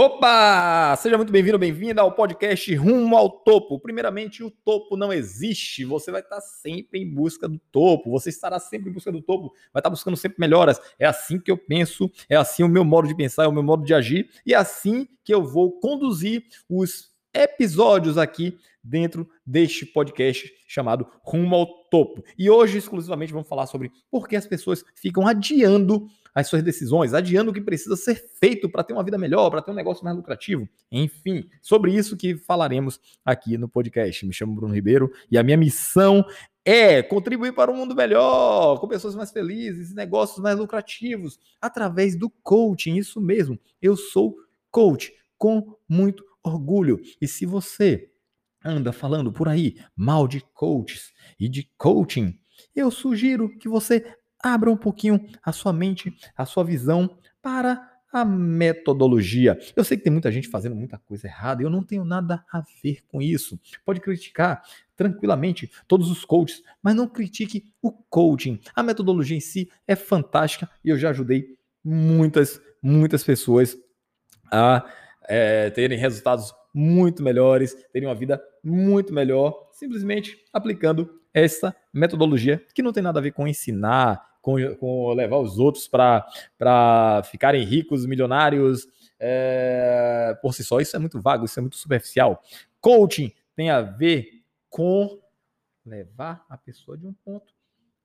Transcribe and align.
Opa! 0.00 0.94
Seja 0.94 1.16
muito 1.16 1.32
bem-vindo, 1.32 1.58
bem-vinda 1.58 2.02
ao 2.02 2.12
podcast 2.12 2.72
Rumo 2.76 3.16
ao 3.16 3.28
Topo. 3.28 3.80
Primeiramente, 3.80 4.44
o 4.44 4.50
topo 4.64 4.96
não 4.96 5.12
existe. 5.12 5.84
Você 5.84 6.12
vai 6.12 6.20
estar 6.20 6.40
sempre 6.40 7.00
em 7.00 7.12
busca 7.12 7.48
do 7.48 7.58
topo. 7.72 8.08
Você 8.12 8.30
estará 8.30 8.60
sempre 8.60 8.90
em 8.90 8.92
busca 8.92 9.10
do 9.10 9.20
topo. 9.20 9.52
Vai 9.72 9.80
estar 9.80 9.90
buscando 9.90 10.16
sempre 10.16 10.38
melhoras. 10.38 10.80
É 11.00 11.04
assim 11.04 11.40
que 11.40 11.50
eu 11.50 11.58
penso, 11.58 12.08
é 12.28 12.36
assim 12.36 12.62
o 12.62 12.68
meu 12.68 12.84
modo 12.84 13.08
de 13.08 13.16
pensar, 13.16 13.42
é 13.42 13.48
o 13.48 13.52
meu 13.52 13.64
modo 13.64 13.84
de 13.84 13.92
agir. 13.92 14.30
E 14.46 14.54
é 14.54 14.56
assim 14.56 15.08
que 15.24 15.34
eu 15.34 15.44
vou 15.44 15.80
conduzir 15.80 16.44
os 16.68 17.10
episódios 17.38 18.18
aqui 18.18 18.58
dentro 18.82 19.28
deste 19.46 19.86
podcast 19.86 20.52
chamado 20.66 21.06
Rumo 21.22 21.54
ao 21.54 21.66
Topo. 21.84 22.22
E 22.36 22.50
hoje, 22.50 22.78
exclusivamente, 22.78 23.32
vamos 23.32 23.48
falar 23.48 23.66
sobre 23.66 23.92
por 24.10 24.26
que 24.26 24.36
as 24.36 24.46
pessoas 24.46 24.84
ficam 24.94 25.26
adiando 25.26 26.06
as 26.34 26.46
suas 26.46 26.62
decisões, 26.62 27.14
adiando 27.14 27.50
o 27.50 27.54
que 27.54 27.60
precisa 27.60 27.96
ser 27.96 28.14
feito 28.40 28.68
para 28.68 28.84
ter 28.84 28.92
uma 28.92 29.02
vida 29.02 29.18
melhor, 29.18 29.50
para 29.50 29.62
ter 29.62 29.70
um 29.70 29.74
negócio 29.74 30.04
mais 30.04 30.16
lucrativo. 30.16 30.68
Enfim, 30.90 31.48
sobre 31.60 31.92
isso 31.92 32.16
que 32.16 32.36
falaremos 32.36 33.00
aqui 33.24 33.56
no 33.56 33.68
podcast. 33.68 34.24
Me 34.26 34.32
chamo 34.32 34.54
Bruno 34.54 34.74
Ribeiro 34.74 35.10
e 35.30 35.38
a 35.38 35.42
minha 35.42 35.56
missão 35.56 36.24
é 36.64 37.02
contribuir 37.02 37.52
para 37.54 37.70
um 37.70 37.76
mundo 37.76 37.94
melhor, 37.94 38.78
com 38.78 38.86
pessoas 38.86 39.14
mais 39.14 39.32
felizes, 39.32 39.94
negócios 39.94 40.38
mais 40.38 40.58
lucrativos, 40.58 41.38
através 41.60 42.14
do 42.14 42.30
coaching. 42.42 42.96
Isso 42.96 43.20
mesmo, 43.20 43.58
eu 43.80 43.96
sou 43.96 44.36
coach 44.70 45.12
com 45.38 45.74
muito 45.88 46.27
orgulho. 46.42 47.00
E 47.20 47.26
se 47.26 47.46
você 47.46 48.10
anda 48.64 48.92
falando 48.92 49.32
por 49.32 49.48
aí 49.48 49.76
mal 49.96 50.26
de 50.26 50.40
coaches 50.52 51.12
e 51.38 51.48
de 51.48 51.70
coaching, 51.76 52.38
eu 52.74 52.90
sugiro 52.90 53.56
que 53.58 53.68
você 53.68 54.04
abra 54.42 54.70
um 54.70 54.76
pouquinho 54.76 55.26
a 55.42 55.52
sua 55.52 55.72
mente, 55.72 56.16
a 56.36 56.44
sua 56.44 56.64
visão 56.64 57.18
para 57.42 57.98
a 58.12 58.24
metodologia. 58.24 59.58
Eu 59.76 59.84
sei 59.84 59.96
que 59.96 60.04
tem 60.04 60.12
muita 60.12 60.32
gente 60.32 60.48
fazendo 60.48 60.74
muita 60.74 60.98
coisa 60.98 61.26
errada 61.26 61.62
eu 61.62 61.68
não 61.68 61.82
tenho 61.82 62.04
nada 62.04 62.44
a 62.50 62.62
ver 62.82 63.02
com 63.06 63.20
isso. 63.20 63.60
Pode 63.84 64.00
criticar 64.00 64.62
tranquilamente 64.96 65.70
todos 65.86 66.10
os 66.10 66.24
coaches, 66.24 66.62
mas 66.82 66.94
não 66.94 67.06
critique 67.06 67.70
o 67.82 67.92
coaching. 67.92 68.58
A 68.74 68.82
metodologia 68.82 69.36
em 69.36 69.40
si 69.40 69.70
é 69.86 69.94
fantástica 69.94 70.68
e 70.84 70.88
eu 70.88 70.98
já 70.98 71.10
ajudei 71.10 71.56
muitas, 71.84 72.60
muitas 72.82 73.22
pessoas 73.22 73.76
a 74.50 74.84
é, 75.28 75.70
terem 75.70 75.98
resultados 75.98 76.54
muito 76.72 77.22
melhores, 77.22 77.74
terem 77.92 78.08
uma 78.08 78.14
vida 78.14 78.42
muito 78.62 79.12
melhor, 79.12 79.68
simplesmente 79.72 80.36
aplicando 80.52 81.08
essa 81.32 81.74
metodologia 81.92 82.64
que 82.74 82.82
não 82.82 82.92
tem 82.92 83.02
nada 83.02 83.18
a 83.18 83.22
ver 83.22 83.32
com 83.32 83.46
ensinar, 83.46 84.26
com, 84.40 84.56
com 84.76 85.12
levar 85.12 85.38
os 85.38 85.58
outros 85.58 85.86
para 85.86 87.22
ficarem 87.30 87.64
ricos, 87.64 88.06
milionários 88.06 88.86
é, 89.20 90.36
por 90.40 90.54
si 90.54 90.64
só. 90.64 90.80
Isso 90.80 90.96
é 90.96 90.98
muito 90.98 91.20
vago, 91.20 91.44
isso 91.44 91.58
é 91.58 91.62
muito 91.62 91.76
superficial. 91.76 92.42
Coaching 92.80 93.32
tem 93.54 93.70
a 93.70 93.82
ver 93.82 94.42
com 94.70 95.20
levar 95.84 96.44
a 96.48 96.56
pessoa 96.56 96.96
de 96.96 97.06
um 97.06 97.12
ponto 97.12 97.52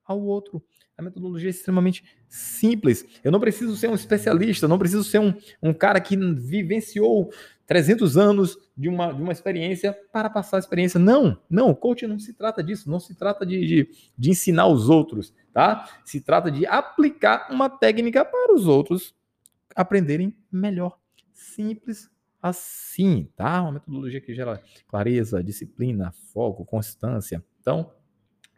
ao 0.05 0.21
outro. 0.21 0.63
A 0.97 1.01
metodologia 1.01 1.49
é 1.49 1.51
extremamente 1.51 2.03
simples. 2.27 3.05
Eu 3.23 3.31
não 3.31 3.39
preciso 3.39 3.75
ser 3.75 3.89
um 3.89 3.95
especialista, 3.95 4.67
não 4.67 4.77
preciso 4.77 5.03
ser 5.03 5.19
um, 5.19 5.33
um 5.61 5.73
cara 5.73 5.99
que 5.99 6.15
vivenciou 6.15 7.31
300 7.65 8.17
anos 8.17 8.57
de 8.77 8.89
uma, 8.89 9.11
de 9.11 9.21
uma 9.21 9.31
experiência 9.31 9.93
para 10.11 10.29
passar 10.29 10.57
a 10.57 10.59
experiência. 10.59 10.99
Não, 10.99 11.39
não, 11.49 11.69
o 11.69 11.75
coaching 11.75 12.07
não 12.07 12.19
se 12.19 12.33
trata 12.33 12.63
disso, 12.63 12.89
não 12.89 12.99
se 12.99 13.15
trata 13.15 13.45
de, 13.45 13.65
de, 13.65 13.89
de 14.17 14.29
ensinar 14.29 14.67
os 14.67 14.89
outros, 14.89 15.33
tá? 15.51 15.89
Se 16.05 16.21
trata 16.21 16.51
de 16.51 16.65
aplicar 16.65 17.47
uma 17.51 17.69
técnica 17.69 18.23
para 18.23 18.53
os 18.53 18.67
outros 18.67 19.15
aprenderem 19.75 20.35
melhor. 20.51 20.99
Simples 21.31 22.11
assim, 22.41 23.29
tá? 23.35 23.61
Uma 23.61 23.73
metodologia 23.73 24.19
que 24.19 24.33
gera 24.35 24.61
clareza, 24.87 25.41
disciplina, 25.41 26.11
foco, 26.33 26.65
constância. 26.65 27.43
Então, 27.61 27.89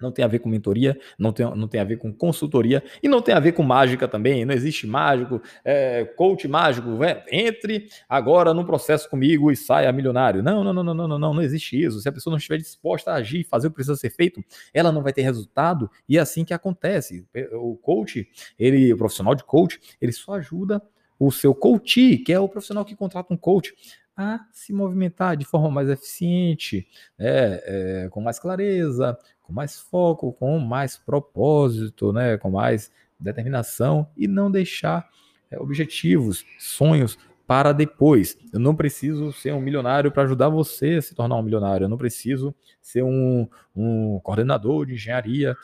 não 0.01 0.11
tem 0.11 0.23
a 0.23 0.27
ver 0.27 0.39
com 0.39 0.49
mentoria, 0.49 0.97
não 1.17 1.31
tem, 1.31 1.45
não 1.55 1.67
tem 1.67 1.80
a 1.80 1.83
ver 1.83 1.97
com 1.97 2.14
consultoria 2.14 2.83
e 3.02 3.08
não 3.08 3.21
tem 3.21 3.33
a 3.33 3.39
ver 3.39 3.53
com 3.53 3.64
mágica 3.64 4.08
também. 4.08 4.45
Não 4.45 4.53
existe 4.53 4.86
mágico, 4.86 5.42
é, 5.64 6.05
coach 6.05 6.47
mágico. 6.47 7.03
É, 7.03 7.23
entre 7.31 7.87
agora 8.09 8.53
no 8.53 8.65
processo 8.65 9.09
comigo 9.09 9.52
e 9.52 9.55
saia 9.55 9.92
milionário. 9.92 10.43
Não, 10.43 10.64
não, 10.64 10.73
não, 10.73 10.83
não, 10.83 10.93
não, 10.93 11.08
não, 11.08 11.33
não, 11.33 11.42
existe 11.42 11.81
isso. 11.81 11.99
Se 11.99 12.09
a 12.09 12.11
pessoa 12.11 12.31
não 12.31 12.37
estiver 12.37 12.58
disposta 12.58 13.11
a 13.11 13.15
agir, 13.15 13.45
fazer 13.45 13.67
o 13.67 13.70
que 13.71 13.75
precisa 13.75 13.95
ser 13.95 14.09
feito, 14.09 14.43
ela 14.73 14.92
não 14.92 15.02
vai 15.02 15.14
ter 15.14 15.21
resultado 15.21 15.89
e 16.08 16.17
é 16.17 16.21
assim 16.21 16.43
que 16.43 16.53
acontece. 16.53 17.25
O 17.53 17.75
coach, 17.77 18.27
ele, 18.59 18.93
o 18.93 18.97
profissional 18.97 19.36
de 19.36 19.43
coach, 19.43 19.80
ele 20.02 20.11
só 20.11 20.33
ajuda 20.33 20.81
o 21.17 21.31
seu 21.31 21.55
coach, 21.55 22.17
que 22.20 22.33
é 22.33 22.39
o 22.39 22.49
profissional 22.49 22.83
que 22.83 22.95
contrata 22.95 23.33
um 23.33 23.37
coach, 23.37 23.73
a 24.17 24.39
se 24.52 24.71
movimentar 24.71 25.36
de 25.36 25.43
forma 25.43 25.70
mais 25.70 25.89
eficiente, 25.89 26.87
é, 27.20 28.05
é, 28.05 28.09
com 28.09 28.21
mais 28.21 28.39
clareza, 28.39 29.17
com 29.45 29.54
mais 29.54 29.80
foco, 29.80 30.33
com 30.33 30.60
mais 30.60 30.98
propósito, 30.98 32.11
né, 32.11 32.38
com 32.38 32.50
mais 32.50 32.92
determinação 33.20 34.10
e 34.17 34.28
não 34.28 34.52
deixar 34.52 35.10
é, 35.50 35.60
objetivos, 35.60 36.45
sonhos 36.60 37.17
para 37.48 37.72
depois. 37.72 38.38
Eu 38.52 38.60
não 38.60 38.76
preciso 38.76 39.32
ser 39.32 39.54
um 39.54 39.61
milionário 39.61 40.11
para 40.11 40.23
ajudar 40.23 40.50
você 40.50 40.95
a 40.95 41.02
se 41.02 41.14
tornar 41.14 41.36
um 41.36 41.44
milionário. 41.44 41.86
Eu 41.86 41.89
não 41.89 41.98
preciso 41.98 42.56
ser 42.82 43.04
um, 43.04 43.48
um 43.76 44.20
coordenador 44.23 44.86
de 44.86 44.94
engenharia, 44.94 45.56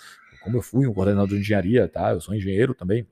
como 0.43 0.57
eu 0.57 0.61
fui 0.61 0.87
um 0.87 0.93
coordenador 0.93 1.29
de 1.29 1.39
engenharia, 1.39 1.87
tá? 1.87 2.11
Eu 2.11 2.21
sou 2.21 2.35
engenheiro 2.35 2.73
também, 2.73 3.07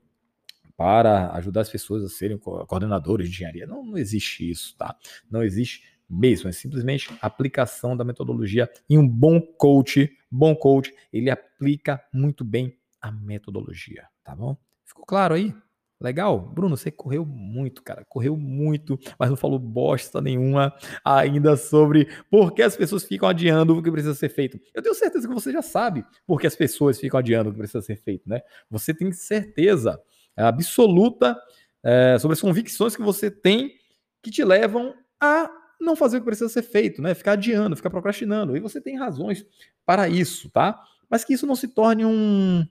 para 0.76 1.32
ajudar 1.32 1.62
as 1.62 1.68
pessoas 1.68 2.04
a 2.04 2.08
serem 2.08 2.38
coordenadores 2.38 3.28
de 3.28 3.34
engenharia. 3.34 3.66
Não, 3.66 3.84
não 3.84 3.98
existe 3.98 4.48
isso, 4.48 4.74
tá? 4.76 4.96
Não 5.30 5.42
existe 5.42 5.82
mesmo, 6.10 6.48
é 6.48 6.52
simplesmente 6.52 7.08
aplicação 7.22 7.96
da 7.96 8.04
metodologia 8.04 8.68
e 8.88 8.98
um 8.98 9.06
bom 9.06 9.40
coach, 9.40 10.10
bom 10.30 10.54
coach, 10.56 10.92
ele 11.12 11.30
aplica 11.30 12.02
muito 12.12 12.44
bem 12.44 12.76
a 13.00 13.12
metodologia, 13.12 14.06
tá 14.24 14.34
bom? 14.34 14.56
Ficou 14.84 15.06
claro 15.06 15.34
aí? 15.34 15.54
Legal? 16.00 16.40
Bruno, 16.40 16.78
você 16.78 16.90
correu 16.90 17.26
muito, 17.26 17.82
cara, 17.82 18.06
correu 18.08 18.34
muito, 18.34 18.98
mas 19.18 19.28
não 19.28 19.36
falou 19.36 19.58
bosta 19.58 20.18
nenhuma 20.18 20.74
ainda 21.04 21.58
sobre 21.58 22.08
por 22.30 22.52
que 22.52 22.62
as 22.62 22.74
pessoas 22.74 23.04
ficam 23.04 23.28
adiando 23.28 23.76
o 23.76 23.82
que 23.82 23.90
precisa 23.90 24.14
ser 24.14 24.30
feito. 24.30 24.58
Eu 24.74 24.82
tenho 24.82 24.94
certeza 24.94 25.28
que 25.28 25.34
você 25.34 25.52
já 25.52 25.60
sabe 25.60 26.02
por 26.26 26.40
que 26.40 26.46
as 26.46 26.56
pessoas 26.56 26.98
ficam 26.98 27.20
adiando 27.20 27.50
o 27.50 27.52
que 27.52 27.58
precisa 27.58 27.82
ser 27.82 27.96
feito, 27.96 28.26
né? 28.26 28.40
Você 28.70 28.94
tem 28.94 29.12
certeza 29.12 30.00
absoluta 30.34 31.36
é, 31.82 32.16
sobre 32.18 32.32
as 32.32 32.40
convicções 32.40 32.96
que 32.96 33.02
você 33.02 33.30
tem 33.30 33.74
que 34.22 34.30
te 34.30 34.42
levam 34.42 34.94
a 35.20 35.50
não 35.80 35.96
fazer 35.96 36.18
o 36.18 36.20
que 36.20 36.26
precisa 36.26 36.48
ser 36.48 36.62
feito, 36.62 37.00
né? 37.00 37.14
Ficar 37.14 37.32
adiando, 37.32 37.76
ficar 37.76 37.90
procrastinando. 37.90 38.56
E 38.56 38.60
você 38.60 38.80
tem 38.80 38.98
razões 38.98 39.44
para 39.84 40.08
isso, 40.08 40.50
tá? 40.50 40.80
Mas 41.08 41.24
que 41.24 41.32
isso 41.32 41.46
não 41.46 41.56
se 41.56 41.68
torne 41.68 42.04
um. 42.04 42.66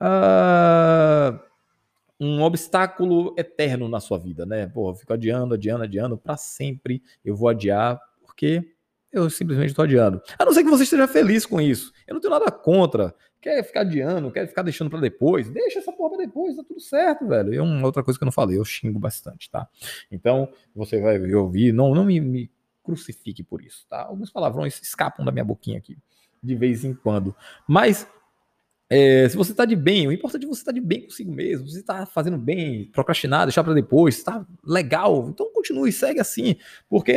Uh, 0.00 1.50
um 2.20 2.42
obstáculo 2.42 3.34
eterno 3.38 3.88
na 3.88 3.98
sua 3.98 4.18
vida, 4.18 4.44
né? 4.44 4.66
Pô, 4.66 4.94
fico 4.94 5.12
adiando, 5.12 5.54
adiando, 5.54 5.84
adiando, 5.84 6.18
para 6.18 6.36
sempre 6.36 7.02
eu 7.24 7.34
vou 7.34 7.48
adiar, 7.48 7.98
porque 8.22 8.74
eu 9.12 9.28
simplesmente 9.28 9.70
estou 9.70 9.84
adiando. 9.84 10.20
A 10.38 10.44
não 10.44 10.52
ser 10.52 10.62
que 10.62 10.70
você 10.70 10.84
esteja 10.84 11.08
feliz 11.08 11.44
com 11.44 11.60
isso. 11.60 11.92
Eu 12.06 12.14
não 12.14 12.20
tenho 12.20 12.32
nada 12.32 12.50
contra. 12.50 13.14
Quer 13.40 13.62
ficar 13.64 13.80
adiando, 13.80 14.30
quer 14.30 14.46
ficar 14.46 14.62
deixando 14.62 14.90
para 14.90 15.00
depois, 15.00 15.48
deixa 15.48 15.78
essa 15.78 15.90
porra 15.90 16.10
pra 16.10 16.26
depois, 16.26 16.56
tá 16.56 16.62
tudo 16.62 16.78
certo, 16.78 17.26
velho. 17.26 17.54
E 17.54 17.58
uma 17.58 17.86
outra 17.86 18.02
coisa 18.04 18.18
que 18.18 18.22
eu 18.22 18.26
não 18.26 18.32
falei, 18.32 18.58
eu 18.58 18.64
xingo 18.64 18.98
bastante, 18.98 19.50
tá? 19.50 19.66
Então, 20.12 20.48
você 20.74 21.00
vai 21.00 21.18
ouvir, 21.32 21.72
não, 21.72 21.94
não 21.94 22.04
me, 22.04 22.20
me 22.20 22.50
crucifique 22.84 23.42
por 23.42 23.62
isso, 23.62 23.86
tá? 23.88 24.02
Alguns 24.02 24.30
palavrões 24.30 24.78
escapam 24.82 25.24
da 25.24 25.32
minha 25.32 25.44
boquinha 25.44 25.78
aqui, 25.78 25.96
de 26.42 26.54
vez 26.54 26.84
em 26.84 26.92
quando. 26.92 27.34
Mas 27.66 28.06
é, 28.92 29.28
se 29.28 29.36
você 29.36 29.52
está 29.52 29.64
de 29.64 29.76
bem, 29.76 30.08
o 30.08 30.12
importante 30.12 30.44
é 30.44 30.48
você 30.48 30.62
estar 30.62 30.72
tá 30.72 30.74
de 30.74 30.84
bem 30.84 31.02
consigo 31.02 31.32
mesmo. 31.32 31.64
Se 31.68 31.74
você 31.74 31.80
está 31.80 32.04
fazendo 32.06 32.36
bem, 32.36 32.90
procrastinar, 32.92 33.46
deixar 33.46 33.62
para 33.62 33.72
depois, 33.72 34.18
está 34.18 34.44
legal, 34.66 35.28
então 35.28 35.48
continue, 35.52 35.92
segue 35.92 36.18
assim, 36.18 36.56
porque 36.88 37.12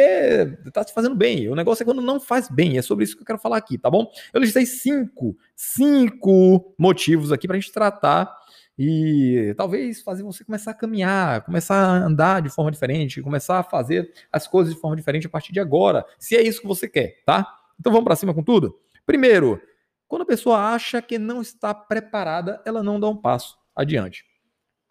está 0.68 0.86
te 0.86 0.94
fazendo 0.94 1.16
bem. 1.16 1.50
O 1.50 1.56
negócio 1.56 1.82
é 1.82 1.86
quando 1.86 2.00
não 2.00 2.20
faz 2.20 2.48
bem. 2.48 2.78
É 2.78 2.82
sobre 2.84 3.06
isso 3.06 3.16
que 3.16 3.24
eu 3.24 3.26
quero 3.26 3.40
falar 3.40 3.58
aqui, 3.58 3.80
tá 3.80 3.90
bom? 3.90 4.08
Eu 4.32 4.40
listei 4.40 4.68
cinco, 4.68 5.36
cinco 5.56 6.76
motivos 6.78 7.32
aqui 7.32 7.48
para 7.48 7.58
a 7.58 7.60
gente 7.60 7.74
tratar 7.74 8.32
e 8.78 9.56
talvez 9.58 10.04
fazer 10.04 10.22
você 10.22 10.44
começar 10.44 10.72
a 10.72 10.76
caminhar, 10.76 11.42
começar 11.42 11.76
a 11.76 12.06
andar 12.06 12.44
de 12.44 12.50
forma 12.50 12.70
diferente, 12.70 13.20
começar 13.20 13.58
a 13.58 13.64
fazer 13.64 14.12
as 14.32 14.48
coisas 14.48 14.76
de 14.76 14.80
forma 14.80 14.96
diferente 14.96 15.26
a 15.26 15.30
partir 15.30 15.52
de 15.52 15.60
agora, 15.60 16.06
se 16.20 16.36
é 16.36 16.42
isso 16.44 16.62
que 16.62 16.68
você 16.68 16.88
quer, 16.88 17.22
tá? 17.26 17.48
Então 17.80 17.92
vamos 17.92 18.06
para 18.06 18.16
cima 18.16 18.32
com 18.32 18.44
tudo? 18.44 18.80
Primeiro, 19.06 19.60
quando 20.08 20.24
a 20.24 20.26
pessoa 20.26 20.58
acha 20.74 21.02
que 21.02 21.18
não 21.18 21.42
está 21.42 21.74
preparada, 21.74 22.62
ela 22.66 22.84
não 22.84 23.00
dá 23.00 23.10
um 23.10 23.18
passo 23.18 23.58
adiante. 23.76 24.26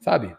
Sabe? 0.00 0.37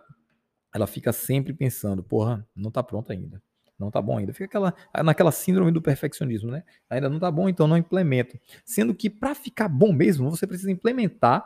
Ela 0.73 0.87
fica 0.87 1.13
sempre 1.13 1.53
pensando, 1.53 2.03
porra, 2.03 2.47
não 2.55 2.69
está 2.69 2.83
pronta 2.83 3.13
ainda. 3.13 3.41
Não 3.77 3.87
está 3.87 4.01
bom 4.01 4.17
ainda. 4.17 4.33
Fica 4.33 4.45
aquela, 4.45 4.73
naquela 5.03 5.31
síndrome 5.31 5.71
do 5.71 5.81
perfeccionismo, 5.81 6.51
né? 6.51 6.63
Ainda 6.89 7.09
não 7.09 7.17
está 7.17 7.29
bom, 7.31 7.49
então 7.49 7.67
não 7.67 7.77
implemento. 7.77 8.37
Sendo 8.65 8.93
que 8.93 9.09
para 9.09 9.35
ficar 9.35 9.67
bom 9.67 9.91
mesmo, 9.93 10.29
você 10.29 10.47
precisa 10.47 10.71
implementar, 10.71 11.43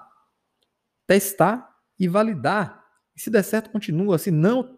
testar 1.06 1.70
e 2.00 2.08
validar. 2.08 2.84
E 3.16 3.22
se 3.22 3.30
der 3.30 3.44
certo, 3.44 3.70
continua. 3.70 4.18
Se 4.18 4.30
não, 4.32 4.78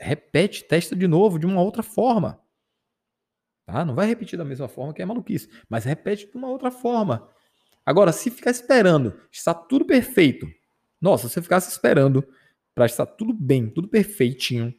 repete, 0.00 0.64
testa 0.64 0.96
de 0.96 1.06
novo, 1.06 1.38
de 1.38 1.46
uma 1.46 1.62
outra 1.62 1.82
forma. 1.82 2.40
Tá? 3.64 3.84
Não 3.84 3.94
vai 3.94 4.06
repetir 4.06 4.38
da 4.38 4.44
mesma 4.44 4.68
forma 4.68 4.94
que 4.94 5.02
é 5.02 5.04
maluquice, 5.04 5.48
mas 5.68 5.84
repete 5.84 6.30
de 6.30 6.36
uma 6.36 6.48
outra 6.48 6.70
forma. 6.70 7.28
Agora, 7.86 8.12
se 8.12 8.32
ficar 8.32 8.50
esperando, 8.50 9.14
está 9.30 9.54
tudo 9.54 9.86
perfeito. 9.86 10.44
Nossa, 11.00 11.28
se 11.28 11.34
você 11.34 11.42
ficasse 11.42 11.70
esperando 11.70 12.26
para 12.74 12.84
estar 12.84 13.06
tudo 13.06 13.32
bem, 13.32 13.70
tudo 13.70 13.86
perfeitinho, 13.86 14.74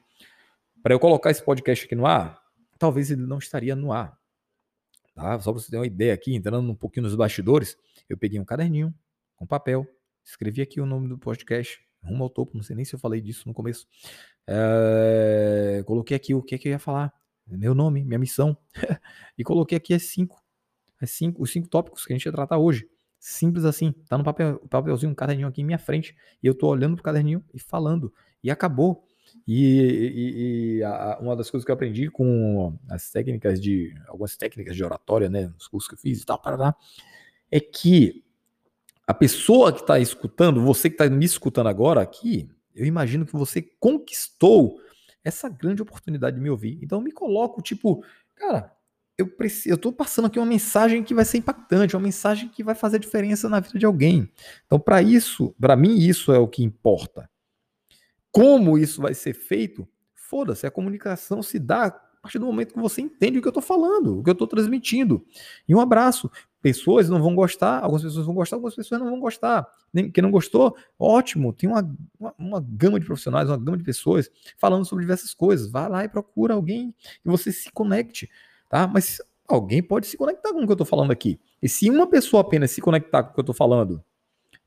para 0.83 0.93
eu 0.93 0.99
colocar 0.99 1.31
esse 1.31 1.41
podcast 1.41 1.85
aqui 1.85 1.95
no 1.95 2.05
ar, 2.05 2.37
talvez 2.77 3.09
ele 3.09 3.25
não 3.25 3.37
estaria 3.37 3.75
no 3.77 3.93
ar. 3.93 4.17
Tá? 5.15 5.39
Só 5.39 5.53
para 5.53 5.61
você 5.61 5.71
ter 5.71 5.77
uma 5.77 5.87
ideia 5.87 6.13
aqui, 6.13 6.35
entrando 6.35 6.69
um 6.69 6.75
pouquinho 6.75 7.05
nos 7.05 7.15
bastidores, 7.15 7.77
eu 8.09 8.17
peguei 8.17 8.39
um 8.39 8.45
caderninho 8.45 8.93
com 9.37 9.47
papel, 9.47 9.87
escrevi 10.23 10.61
aqui 10.61 10.81
o 10.81 10.85
nome 10.85 11.07
do 11.07 11.17
podcast, 11.17 11.79
rumo 12.03 12.25
ao 12.25 12.29
topo, 12.29 12.55
não 12.55 12.63
sei 12.63 12.75
nem 12.75 12.85
se 12.85 12.93
eu 12.93 12.99
falei 12.99 13.21
disso 13.21 13.47
no 13.47 13.53
começo. 13.53 13.87
É, 14.45 15.81
coloquei 15.85 16.15
aqui 16.15 16.35
o 16.35 16.43
que, 16.43 16.55
é 16.55 16.57
que 16.57 16.67
eu 16.67 16.71
ia 16.71 16.79
falar, 16.79 17.13
meu 17.47 17.73
nome, 17.73 18.03
minha 18.03 18.19
missão, 18.19 18.57
e 19.37 19.43
coloquei 19.43 19.77
aqui 19.77 19.93
as 19.93 20.03
cinco, 20.03 20.43
as 21.01 21.11
cinco, 21.11 21.41
os 21.41 21.51
cinco 21.51 21.67
tópicos 21.67 22.05
que 22.05 22.13
a 22.13 22.15
gente 22.15 22.25
ia 22.25 22.31
tratar 22.31 22.57
hoje. 22.57 22.87
Simples 23.19 23.65
assim, 23.65 23.93
tá 24.07 24.17
no 24.17 24.23
papel, 24.23 24.59
papelzinho, 24.69 25.11
um 25.11 25.15
caderninho 25.15 25.47
aqui 25.47 25.61
em 25.61 25.65
minha 25.65 25.79
frente, 25.79 26.15
e 26.41 26.47
eu 26.47 26.53
tô 26.53 26.67
olhando 26.67 26.95
pro 26.95 27.03
caderninho 27.03 27.43
e 27.53 27.59
falando, 27.59 28.13
e 28.43 28.51
acabou. 28.51 29.05
E, 29.45 29.63
e, 29.65 30.77
e 30.77 30.83
a, 30.83 31.17
uma 31.19 31.35
das 31.35 31.49
coisas 31.49 31.65
que 31.65 31.71
eu 31.71 31.75
aprendi 31.75 32.09
com 32.09 32.77
as 32.89 33.09
técnicas 33.09 33.59
de, 33.59 33.93
algumas 34.07 34.37
técnicas 34.37 34.75
de 34.75 34.83
oratória, 34.83 35.29
né, 35.29 35.47
nos 35.47 35.67
cursos 35.67 35.87
que 35.87 35.95
eu 35.95 35.99
fiz 35.99 36.21
e 36.21 36.25
tal, 36.25 36.39
parará, 36.39 36.75
é 37.51 37.59
que 37.59 38.23
a 39.05 39.13
pessoa 39.13 39.71
que 39.71 39.81
está 39.81 39.99
escutando, 39.99 40.61
você 40.61 40.89
que 40.89 40.95
está 40.95 41.09
me 41.09 41.25
escutando 41.25 41.67
agora 41.67 42.01
aqui, 42.01 42.49
eu 42.75 42.85
imagino 42.85 43.25
que 43.25 43.33
você 43.33 43.61
conquistou 43.79 44.79
essa 45.23 45.49
grande 45.49 45.81
oportunidade 45.81 46.35
de 46.35 46.41
me 46.41 46.49
ouvir. 46.49 46.79
Então 46.81 47.01
me 47.01 47.11
coloco, 47.11 47.61
tipo, 47.61 48.03
cara, 48.35 48.71
eu 49.17 49.27
preciso, 49.27 49.69
eu 49.69 49.77
tô 49.77 49.91
passando 49.91 50.25
aqui 50.25 50.37
uma 50.37 50.45
mensagem 50.45 51.03
que 51.03 51.13
vai 51.13 51.25
ser 51.25 51.39
impactante, 51.39 51.95
uma 51.95 52.03
mensagem 52.03 52.47
que 52.47 52.63
vai 52.63 52.75
fazer 52.75 52.99
diferença 52.99 53.49
na 53.49 53.59
vida 53.59 53.79
de 53.79 53.85
alguém. 53.85 54.31
Então, 54.65 54.79
para 54.79 55.01
isso, 55.01 55.55
para 55.59 55.75
mim, 55.75 55.97
isso 55.97 56.31
é 56.31 56.37
o 56.37 56.47
que 56.47 56.63
importa. 56.63 57.29
Como 58.31 58.77
isso 58.77 59.01
vai 59.01 59.15
ser 59.15 59.33
feito? 59.33 59.87
Foda-se, 60.13 60.67
a 60.67 60.71
comunicação 60.71 61.41
se 61.41 61.57
dá 61.57 61.85
a 61.85 61.91
partir 62.21 62.37
do 62.37 62.45
momento 62.45 62.73
que 62.73 62.79
você 62.79 63.01
entende 63.01 63.39
o 63.39 63.41
que 63.41 63.47
eu 63.47 63.51
estou 63.51 63.63
falando, 63.63 64.19
o 64.19 64.23
que 64.23 64.29
eu 64.29 64.33
estou 64.33 64.47
transmitindo. 64.47 65.25
E 65.67 65.73
um 65.73 65.79
abraço. 65.79 66.29
Pessoas 66.61 67.09
não 67.09 67.21
vão 67.21 67.33
gostar, 67.33 67.79
algumas 67.79 68.03
pessoas 68.03 68.25
vão 68.25 68.35
gostar, 68.35 68.57
algumas 68.57 68.75
pessoas 68.75 68.99
não 68.99 69.09
vão 69.09 69.19
gostar. 69.19 69.65
Quem 70.13 70.21
não 70.21 70.31
gostou, 70.31 70.75
ótimo, 70.99 71.53
tem 71.53 71.69
uma, 71.69 71.97
uma, 72.19 72.35
uma 72.37 72.59
gama 72.59 72.99
de 72.99 73.05
profissionais, 73.05 73.49
uma 73.49 73.57
gama 73.57 73.77
de 73.77 73.83
pessoas 73.83 74.29
falando 74.57 74.83
sobre 74.83 75.03
diversas 75.03 75.33
coisas. 75.33 75.71
Vá 75.71 75.87
lá 75.87 76.03
e 76.03 76.09
procura 76.09 76.55
alguém 76.55 76.93
que 77.23 77.29
você 77.29 77.51
se 77.51 77.71
conecte, 77.71 78.29
tá? 78.69 78.87
Mas 78.87 79.21
alguém 79.47 79.81
pode 79.81 80.07
se 80.07 80.17
conectar 80.17 80.51
com 80.51 80.61
o 80.61 80.65
que 80.65 80.71
eu 80.71 80.73
estou 80.73 80.85
falando 80.85 81.11
aqui. 81.11 81.39
E 81.61 81.69
se 81.69 81.89
uma 81.89 82.07
pessoa 82.07 82.41
apenas 82.41 82.71
se 82.71 82.81
conectar 82.81 83.23
com 83.23 83.31
o 83.31 83.33
que 83.33 83.39
eu 83.39 83.43
estou 83.43 83.55
falando 83.55 84.03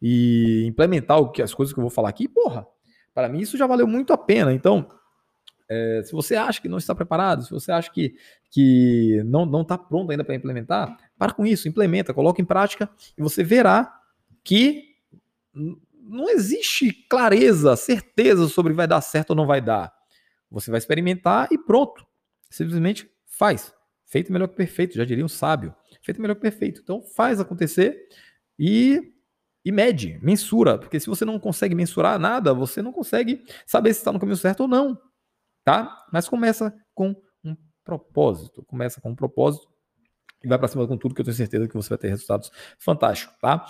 e 0.00 0.64
implementar 0.67 1.19
o 1.19 1.31
que, 1.31 1.43
as 1.43 1.52
coisas 1.52 1.73
que 1.73 1.79
eu 1.79 1.82
vou 1.82 1.91
falar 1.91 2.08
aqui, 2.08 2.26
porra, 2.26 2.67
para 3.12 3.29
mim, 3.29 3.41
isso 3.41 3.58
já 3.58 3.67
valeu 3.67 3.87
muito 3.87 4.12
a 4.12 4.19
pena. 4.19 4.52
Então, 4.52 4.91
é, 5.69 6.02
se 6.05 6.12
você 6.12 6.35
acha 6.35 6.61
que 6.61 6.69
não 6.69 6.79
está 6.79 6.94
preparado, 6.94 7.44
se 7.44 7.50
você 7.50 7.70
acha 7.70 7.91
que, 7.91 8.14
que 8.50 9.23
não 9.25 9.62
está 9.62 9.76
pronto 9.76 10.11
ainda 10.11 10.25
para 10.25 10.35
implementar, 10.35 10.97
para 11.19 11.32
com 11.32 11.47
isso, 11.47 11.69
implementa, 11.69 12.14
coloca 12.14 12.41
em 12.41 12.44
prática 12.44 12.91
e 13.17 13.23
você 13.23 13.44
verá 13.44 14.00
que 14.43 14.97
não 16.02 16.29
existe 16.29 16.93
clareza, 17.08 17.76
certeza 17.76 18.49
sobre 18.49 18.73
vai 18.73 18.88
dar 18.88 19.00
certo 19.00 19.31
ou 19.31 19.37
não 19.37 19.47
vai 19.47 19.61
dar. 19.61 19.94
Você 20.50 20.70
vai 20.70 20.79
experimentar 20.79 21.49
e 21.52 21.58
pronto. 21.58 22.05
Simplesmente 22.50 23.08
faz. 23.26 23.73
Feito 24.11 24.33
melhor 24.33 24.49
que 24.49 24.57
perfeito, 24.57 24.97
já 24.97 25.05
diria 25.05 25.25
um 25.25 25.29
sábio. 25.29 25.73
Feito 26.03 26.21
melhor 26.21 26.35
que 26.35 26.41
perfeito. 26.41 26.81
Então 26.83 27.01
faz 27.01 27.41
acontecer 27.41 28.09
e 28.59 29.15
e 29.62 29.71
mede, 29.71 30.19
mensura, 30.23 30.79
porque 30.79 30.99
se 30.99 31.07
você 31.07 31.23
não 31.23 31.39
consegue 31.39 31.75
mensurar 31.75 32.19
nada, 32.19 32.55
você 32.55 32.81
não 32.81 32.93
consegue 32.93 33.45
saber 33.67 33.93
se 33.93 34.01
está 34.01 34.11
no 34.11 34.19
caminho 34.19 34.39
certo 34.39 34.61
ou 34.61 34.69
não, 34.69 34.99
tá? 35.62 36.07
Mas 36.11 36.27
começa 36.27 36.75
com 36.95 37.15
um 37.45 37.55
propósito, 37.85 38.65
começa 38.65 39.03
com 39.03 39.11
um 39.11 39.15
propósito 39.15 39.69
e 40.43 40.49
vai 40.49 40.59
para 40.59 40.67
cima 40.67 40.89
com 40.89 40.97
tudo 40.97 41.15
que 41.15 41.21
eu 41.21 41.25
tenho 41.27 41.37
certeza 41.37 41.69
que 41.69 41.75
você 41.75 41.91
vai 41.91 41.99
ter 41.99 42.09
resultados 42.09 42.51
fantásticos, 42.79 43.37
tá? 43.39 43.67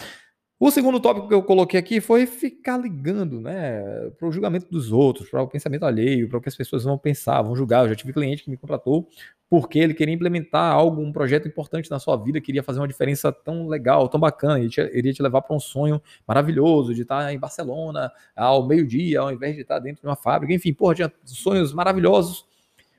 O 0.63 0.71
segundo 0.71 1.01
tópico 1.01 1.27
que 1.27 1.33
eu 1.33 1.43
coloquei 1.43 1.81
aqui 1.81 2.03
foi 2.03 2.27
ficar 2.27 2.77
ligando, 2.77 3.41
né, 3.41 4.11
para 4.19 4.29
o 4.29 4.31
julgamento 4.31 4.67
dos 4.71 4.93
outros, 4.93 5.31
para 5.31 5.43
o 5.43 5.49
pensamento 5.49 5.87
alheio, 5.87 6.29
para 6.29 6.37
o 6.37 6.41
que 6.41 6.51
as 6.51 6.55
pessoas 6.55 6.85
vão 6.85 6.99
pensar, 6.99 7.41
vão 7.41 7.57
julgar. 7.57 7.85
Eu 7.85 7.89
já 7.89 7.97
tive 7.97 8.13
cliente 8.13 8.45
que 8.45 8.51
me 8.51 8.59
contratou 8.59 9.09
porque 9.49 9.79
ele 9.79 9.95
queria 9.95 10.15
implementar 10.15 10.71
algo, 10.71 11.01
um 11.01 11.11
projeto 11.11 11.49
importante 11.49 11.91
na 11.91 11.99
sua 11.99 12.15
vida, 12.19 12.43
queria 12.43 12.63
fazer 12.63 12.79
uma 12.79 12.87
diferença 12.87 13.33
tão 13.33 13.69
legal, 13.69 14.07
tão 14.07 14.21
bacana, 14.21 14.59
ele 14.61 14.71
iria 14.93 15.15
te 15.15 15.23
levar 15.23 15.41
para 15.41 15.57
um 15.57 15.59
sonho 15.59 16.01
maravilhoso 16.29 16.95
de 16.95 17.03
estar 17.03 17.33
em 17.33 17.39
Barcelona 17.39 18.13
ao 18.37 18.67
meio-dia, 18.67 19.21
ao 19.21 19.33
invés 19.33 19.57
de 19.57 19.63
estar 19.63 19.79
dentro 19.79 20.03
de 20.03 20.07
uma 20.07 20.15
fábrica, 20.15 20.53
enfim, 20.53 20.75
porra, 20.75 20.95
tinha 20.95 21.13
sonhos 21.25 21.73
maravilhosos. 21.73 22.47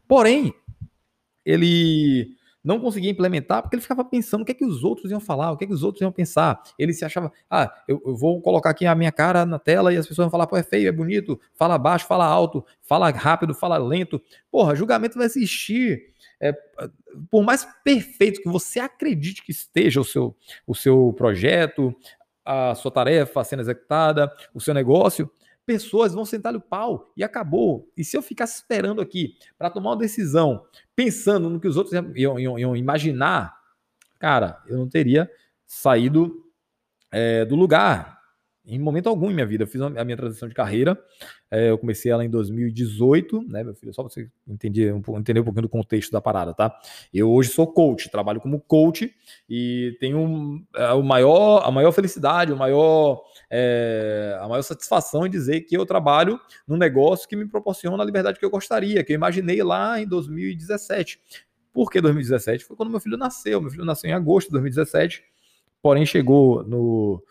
Porém, 0.08 0.52
ele 1.46 2.36
não 2.64 2.80
conseguia 2.80 3.10
implementar 3.10 3.62
porque 3.62 3.76
ele 3.76 3.82
ficava 3.82 4.04
pensando 4.06 4.42
o 4.42 4.46
que 4.46 4.52
é 4.52 4.56
que 4.56 4.66
os 4.66 4.84
outros 4.84 5.12
iam 5.12 5.20
falar, 5.20 5.52
o 5.52 5.58
que 5.58 5.64
é 5.64 5.68
que 5.68 5.74
os 5.74 5.84
outros 5.84 6.02
iam 6.02 6.12
pensar. 6.12 6.62
Ele 6.78 6.94
se 6.94 7.04
achava, 7.04 7.32
ah, 7.50 7.72
eu, 7.88 8.02
eu 8.06 8.16
vou 8.16 8.42
colocar 8.42 8.70
aqui 8.70 8.86
a 8.86 8.96
minha 8.96 9.12
cara 9.12 9.46
na 9.46 9.58
tela 9.58 9.94
e 9.94 9.98
as 9.98 10.08
pessoas 10.08 10.26
vão 10.26 10.32
falar, 10.32 10.48
pô, 10.48 10.58
é 10.58 10.64
feio, 10.64 10.88
é 10.88 10.92
bonito, 10.92 11.40
fala 11.56 11.78
baixo, 11.78 12.06
fala 12.06 12.26
alto, 12.26 12.64
fala 12.82 13.10
rápido, 13.10 13.54
fala 13.54 13.78
lento. 13.78 14.22
Porra, 14.52 14.76
julgamento 14.76 15.18
vai 15.18 15.26
existir. 15.26 16.12
É, 16.40 16.54
por 17.30 17.44
mais 17.44 17.68
perfeito 17.84 18.42
que 18.42 18.50
você 18.50 18.80
acredite 18.80 19.44
que 19.44 19.52
esteja 19.52 20.00
o 20.00 20.06
seu, 20.06 20.36
o 20.66 20.76
seu 20.76 21.14
projeto, 21.18 21.96
a 22.46 22.76
sua 22.76 22.92
tarefa 22.92 23.44
sendo 23.44 23.62
executada, 23.62 24.32
o 24.54 24.60
seu 24.60 24.74
negócio, 24.74 25.30
pessoas 25.66 26.14
vão 26.14 26.26
sentar 26.26 26.56
o 26.56 26.62
pau 26.62 27.12
e 27.16 27.24
acabou. 27.24 27.92
E 27.96 28.04
se 28.04 28.18
eu 28.18 28.22
ficasse 28.22 28.56
esperando 28.56 29.02
aqui 29.02 29.36
para 29.58 29.70
tomar 29.70 29.92
uma 29.92 29.98
decisão, 29.98 30.66
pensando 30.96 31.50
no 31.50 31.60
que 31.60 31.68
os 31.68 31.78
outros 31.78 31.94
iam, 31.94 32.40
iam, 32.40 32.60
iam 32.60 32.76
imaginar, 32.76 33.56
cara, 34.20 34.62
eu 34.68 34.78
não 34.78 34.88
teria 34.88 35.30
saído 35.66 36.46
é, 37.12 37.46
do 37.46 37.56
lugar. 37.56 38.21
Em 38.64 38.78
momento 38.78 39.10
algum 39.10 39.32
em 39.32 39.34
minha 39.34 39.46
vida. 39.46 39.64
Eu 39.64 39.68
fiz 39.68 39.82
a 39.82 39.90
minha 39.90 40.16
transição 40.16 40.48
de 40.48 40.54
carreira. 40.54 40.96
É, 41.50 41.72
eu 41.72 41.80
comecei 41.80 42.12
ela 42.12 42.24
em 42.24 42.30
2018, 42.30 43.42
né, 43.50 43.64
meu 43.64 43.74
filho? 43.74 43.92
Só 43.92 44.04
para 44.04 44.14
você 44.14 44.30
entender 44.48 44.94
um, 44.94 45.02
entender 45.18 45.40
um 45.40 45.44
pouquinho 45.44 45.64
do 45.64 45.70
contexto 45.70 46.12
da 46.12 46.22
parada, 46.22 46.54
tá? 46.54 46.80
Eu 47.12 47.32
hoje 47.32 47.50
sou 47.50 47.66
coach, 47.66 48.10
trabalho 48.10 48.40
como 48.40 48.60
coach 48.62 49.12
e 49.50 49.98
tenho 50.00 50.64
é, 50.76 50.94
o 50.94 51.02
maior, 51.02 51.64
a 51.66 51.72
maior 51.72 51.92
felicidade, 51.92 52.54
o 52.54 52.58
maior, 52.58 53.24
é, 53.50 54.38
a 54.40 54.48
maior 54.48 54.62
satisfação 54.62 55.26
em 55.26 55.30
dizer 55.30 55.62
que 55.62 55.76
eu 55.76 55.84
trabalho 55.84 56.40
num 56.68 56.78
negócio 56.78 57.28
que 57.28 57.36
me 57.36 57.48
proporciona 57.48 58.02
a 58.02 58.06
liberdade 58.06 58.38
que 58.38 58.46
eu 58.46 58.52
gostaria, 58.52 59.04
que 59.04 59.12
eu 59.12 59.16
imaginei 59.16 59.64
lá 59.64 60.00
em 60.00 60.08
2017. 60.08 61.20
Por 61.74 61.90
que 61.90 62.00
2017? 62.00 62.64
Foi 62.64 62.78
quando 62.78 62.92
meu 62.92 63.00
filho 63.00 63.18
nasceu. 63.18 63.60
Meu 63.60 63.72
filho 63.72 63.86
nasceu 63.86 64.10
em 64.10 64.14
agosto 64.14 64.48
de 64.48 64.54
2017, 64.54 65.24
porém 65.82 66.06
chegou 66.06 66.64
no 66.64 67.24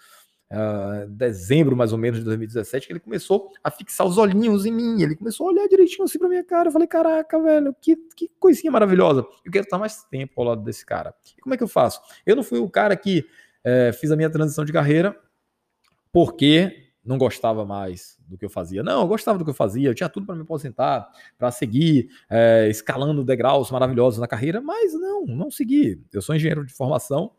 uh, 0.50 1.08
dezembro 1.08 1.76
mais 1.76 1.92
ou 1.92 1.98
menos 1.98 2.18
de 2.18 2.24
2017, 2.24 2.86
que 2.86 2.92
ele 2.92 3.00
começou 3.00 3.50
a 3.62 3.70
fixar 3.70 4.06
os 4.06 4.18
olhinhos 4.18 4.66
em 4.66 4.72
mim. 4.72 5.02
Ele 5.02 5.16
começou 5.16 5.48
a 5.48 5.52
olhar 5.52 5.66
direitinho 5.68 6.04
assim 6.04 6.18
pra 6.18 6.28
minha 6.28 6.44
cara. 6.44 6.68
Eu 6.68 6.72
falei, 6.72 6.88
caraca, 6.88 7.40
velho, 7.40 7.74
que, 7.80 7.96
que 8.16 8.30
coisinha 8.38 8.70
maravilhosa. 8.70 9.26
Eu 9.44 9.52
quero 9.52 9.64
estar 9.64 9.78
mais 9.78 10.02
tempo 10.04 10.40
ao 10.40 10.48
lado 10.48 10.62
desse 10.62 10.84
cara. 10.84 11.14
E 11.36 11.40
como 11.40 11.54
é 11.54 11.56
que 11.56 11.62
eu 11.62 11.68
faço? 11.68 12.00
Eu 12.26 12.36
não 12.36 12.42
fui 12.42 12.58
o 12.58 12.68
cara 12.68 12.96
que 12.96 13.24
é, 13.64 13.92
fiz 13.92 14.10
a 14.10 14.16
minha 14.16 14.30
transição 14.30 14.64
de 14.64 14.72
carreira 14.72 15.16
porque 16.12 16.90
não 17.04 17.16
gostava 17.16 17.64
mais 17.64 18.18
do 18.26 18.36
que 18.36 18.44
eu 18.44 18.50
fazia. 18.50 18.82
Não, 18.82 19.02
eu 19.02 19.08
gostava 19.08 19.38
do 19.38 19.44
que 19.44 19.50
eu 19.50 19.54
fazia, 19.54 19.88
eu 19.88 19.94
tinha 19.94 20.08
tudo 20.08 20.26
para 20.26 20.34
me 20.34 20.42
aposentar, 20.42 21.08
para 21.38 21.50
seguir 21.50 22.08
é, 22.28 22.68
escalando 22.68 23.24
degraus 23.24 23.70
maravilhosos 23.70 24.20
na 24.20 24.26
carreira, 24.26 24.60
mas 24.60 24.92
não, 24.92 25.24
não 25.26 25.50
segui. 25.50 26.02
Eu 26.12 26.20
sou 26.20 26.34
engenheiro 26.34 26.64
de 26.64 26.72
formação, 26.72 27.32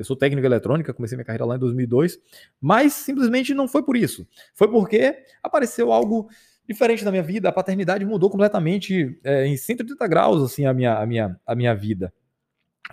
eu 0.00 0.04
sou 0.04 0.16
técnico 0.16 0.46
eletrônica, 0.46 0.94
comecei 0.94 1.14
minha 1.14 1.26
carreira 1.26 1.44
lá 1.44 1.56
em 1.56 1.58
2002, 1.58 2.18
mas 2.58 2.94
simplesmente 2.94 3.52
não 3.52 3.68
foi 3.68 3.82
por 3.82 3.98
isso. 3.98 4.26
Foi 4.54 4.66
porque 4.66 5.14
apareceu 5.42 5.92
algo 5.92 6.30
diferente 6.66 7.04
na 7.04 7.10
minha 7.10 7.22
vida, 7.22 7.50
a 7.50 7.52
paternidade 7.52 8.02
mudou 8.06 8.30
completamente 8.30 9.20
é, 9.22 9.46
em 9.46 9.58
180 9.58 10.08
graus 10.08 10.42
assim 10.42 10.64
a 10.64 10.72
minha, 10.72 10.96
a, 10.96 11.04
minha, 11.04 11.38
a 11.46 11.54
minha 11.54 11.74
vida. 11.74 12.14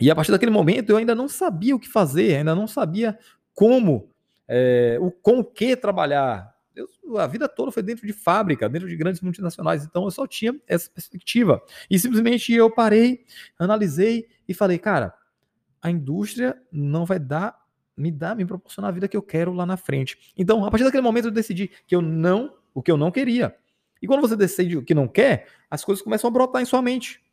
E 0.01 0.11
a 0.11 0.15
partir 0.15 0.33
daquele 0.33 0.51
momento 0.51 0.89
eu 0.89 0.97
ainda 0.97 1.15
não 1.15 1.29
sabia 1.29 1.73
o 1.73 1.79
que 1.79 1.87
fazer, 1.87 2.35
ainda 2.35 2.53
não 2.53 2.67
sabia 2.67 3.17
como, 3.53 4.09
é, 4.45 4.97
o, 4.99 5.09
com 5.09 5.39
o 5.39 5.45
que 5.45 5.77
trabalhar. 5.77 6.53
Eu, 6.75 7.17
a 7.17 7.25
vida 7.25 7.47
toda 7.47 7.71
foi 7.71 7.83
dentro 7.83 8.05
de 8.05 8.11
fábrica, 8.11 8.67
dentro 8.67 8.89
de 8.89 8.97
grandes 8.97 9.21
multinacionais, 9.21 9.85
então 9.85 10.03
eu 10.03 10.11
só 10.11 10.27
tinha 10.27 10.53
essa 10.67 10.89
perspectiva. 10.89 11.61
E 11.89 11.97
simplesmente 11.97 12.51
eu 12.51 12.69
parei, 12.69 13.23
analisei 13.57 14.27
e 14.45 14.53
falei, 14.53 14.77
cara, 14.77 15.13
a 15.81 15.89
indústria 15.89 16.59
não 16.71 17.05
vai 17.05 17.19
dar, 17.19 17.57
me 17.95 18.11
dar, 18.11 18.35
me 18.35 18.45
proporcionar 18.45 18.89
a 18.89 18.93
vida 18.93 19.07
que 19.07 19.17
eu 19.17 19.21
quero 19.21 19.53
lá 19.53 19.65
na 19.65 19.77
frente. 19.77 20.33
Então, 20.37 20.65
a 20.65 20.69
partir 20.71 20.83
daquele 20.83 21.03
momento 21.03 21.25
eu 21.25 21.31
decidi 21.31 21.69
que 21.85 21.95
eu 21.95 22.01
não, 22.01 22.55
o 22.73 22.81
que 22.81 22.91
eu 22.91 22.97
não 22.97 23.11
queria. 23.11 23.55
E 24.01 24.07
quando 24.07 24.21
você 24.21 24.35
decide 24.35 24.77
o 24.77 24.83
que 24.83 24.93
não 24.93 25.07
quer, 25.07 25.47
as 25.69 25.83
coisas 25.83 26.03
começam 26.03 26.27
a 26.27 26.31
brotar 26.31 26.61
em 26.61 26.65
sua 26.65 26.81
mente. 26.81 27.23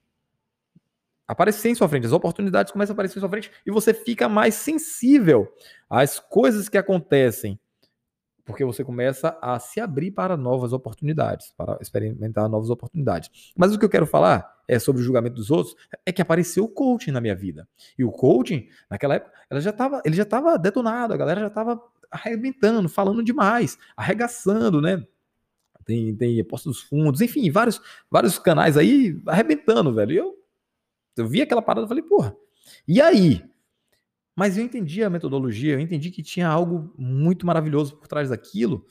Aparecer 1.27 1.71
em 1.71 1.75
sua 1.75 1.89
frente, 1.89 2.07
as 2.07 2.13
oportunidades 2.13 2.73
começam 2.73 2.93
a 2.93 2.95
aparecer 2.95 3.19
em 3.19 3.21
sua 3.21 3.31
frente 3.31 3.51
e 3.67 3.71
você 3.71 3.95
fica 3.95 4.29
mais 4.29 4.55
sensível 4.55 5.51
às 5.89 6.19
coisas 6.19 6.69
que 6.69 6.77
acontecem 6.77 7.59
porque 8.45 8.65
você 8.65 8.85
começa 8.85 9.39
a 9.41 9.59
se 9.59 9.81
abrir 9.81 10.11
para 10.11 10.37
novas 10.37 10.73
oportunidades, 10.73 11.53
para 11.57 11.79
experimentar 11.81 12.49
novas 12.49 12.71
oportunidades. 12.71 13.53
Mas 13.57 13.75
o 13.75 13.79
que 13.79 13.85
eu 13.85 13.89
quero 13.89 14.07
falar 14.07 14.55
é 14.69 14.79
sobre 14.79 15.01
o 15.03 15.05
julgamento 15.05 15.37
dos 15.37 15.51
outros, 15.51 15.75
é 16.05 16.13
que 16.13 16.23
apareceu 16.23 16.65
o 16.65 16.69
coaching 16.69 17.11
na 17.11 17.21
minha 17.21 17.35
vida. 17.35 17.69
E 17.99 18.05
o 18.05 18.11
coaching, 18.11 18.69
naquela 18.89 19.15
época, 19.15 19.33
ela 19.49 19.61
já 19.61 19.73
tava, 19.73 20.03
ele 20.05 20.17
já 20.17 20.23
estava 20.23 20.59
detonado, 20.59 21.13
a 21.13 21.17
galera 21.17 21.41
já 21.41 21.47
estava 21.49 21.81
arrebentando, 22.11 22.89
falando 22.89 23.23
demais, 23.23 23.79
arregaçando, 23.97 24.81
né? 24.81 25.05
Tem, 25.85 26.15
tem 26.17 26.41
aposta 26.41 26.69
dos 26.69 26.81
fundos, 26.81 27.21
enfim, 27.21 27.51
vários, 27.51 27.81
vários 28.11 28.39
canais 28.39 28.77
aí 28.77 29.21
arrebentando, 29.27 29.93
velho. 29.93 30.13
E 30.13 30.17
eu, 30.17 30.35
eu 31.17 31.29
vi 31.29 31.43
aquela 31.43 31.61
parada 31.61 31.87
e 31.87 31.89
falei, 31.89 32.03
porra, 32.03 32.35
e 32.89 33.01
aí? 33.01 33.45
Mas 34.37 34.57
eu 34.57 34.65
entendi 34.65 35.03
a 35.03 35.11
metodologia, 35.11 35.75
eu 35.75 35.81
entendi 35.81 36.11
que 36.11 36.23
tinha 36.23 36.49
algo 36.49 36.93
muito 36.99 37.47
maravilhoso 37.47 37.97
por 37.97 38.09
trás 38.09 38.31
daquilo. 38.31 38.85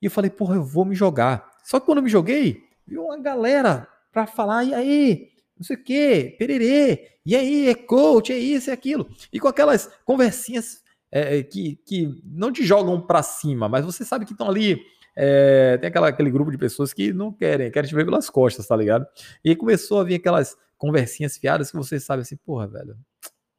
E 0.00 0.06
eu 0.06 0.10
falei, 0.10 0.30
porra, 0.30 0.56
eu 0.56 0.64
vou 0.64 0.84
me 0.84 0.94
jogar. 0.94 1.50
Só 1.64 1.78
que 1.78 1.86
quando 1.86 1.98
eu 1.98 2.04
me 2.04 2.10
joguei, 2.10 2.62
viu 2.86 3.04
uma 3.04 3.18
galera 3.18 3.86
para 4.12 4.26
falar, 4.26 4.64
e 4.64 4.74
aí, 4.74 5.28
não 5.56 5.64
sei 5.64 5.76
o 5.76 5.82
quê, 5.82 6.36
pererê, 6.38 7.18
e 7.26 7.34
aí, 7.34 7.68
é 7.68 7.74
coach, 7.74 8.32
é 8.32 8.38
isso, 8.38 8.70
é 8.70 8.72
aquilo. 8.72 9.08
E 9.32 9.40
com 9.40 9.48
aquelas 9.48 9.90
conversinhas 10.04 10.82
é, 11.10 11.38
é 11.38 11.42
que, 11.42 11.76
que 11.86 12.22
não 12.24 12.52
te 12.52 12.64
jogam 12.64 13.00
para 13.00 13.22
cima, 13.22 13.68
mas 13.68 13.84
você 13.84 14.04
sabe 14.04 14.24
que 14.24 14.32
estão 14.32 14.48
ali. 14.48 14.80
É, 15.16 15.78
tem 15.78 15.88
aquela, 15.88 16.08
aquele 16.08 16.30
grupo 16.30 16.50
de 16.50 16.58
pessoas 16.58 16.92
que 16.92 17.12
não 17.12 17.32
querem, 17.32 17.70
querem 17.70 17.88
te 17.88 17.94
ver 17.94 18.04
pelas 18.04 18.28
costas, 18.28 18.66
tá 18.66 18.76
ligado? 18.76 19.06
E 19.44 19.54
começou 19.54 20.00
a 20.00 20.04
vir 20.04 20.16
aquelas 20.16 20.56
conversinhas 20.76 21.38
fiadas 21.38 21.70
que 21.70 21.76
você 21.76 22.00
sabe 22.00 22.22
assim, 22.22 22.36
porra, 22.36 22.66
velho, 22.66 22.96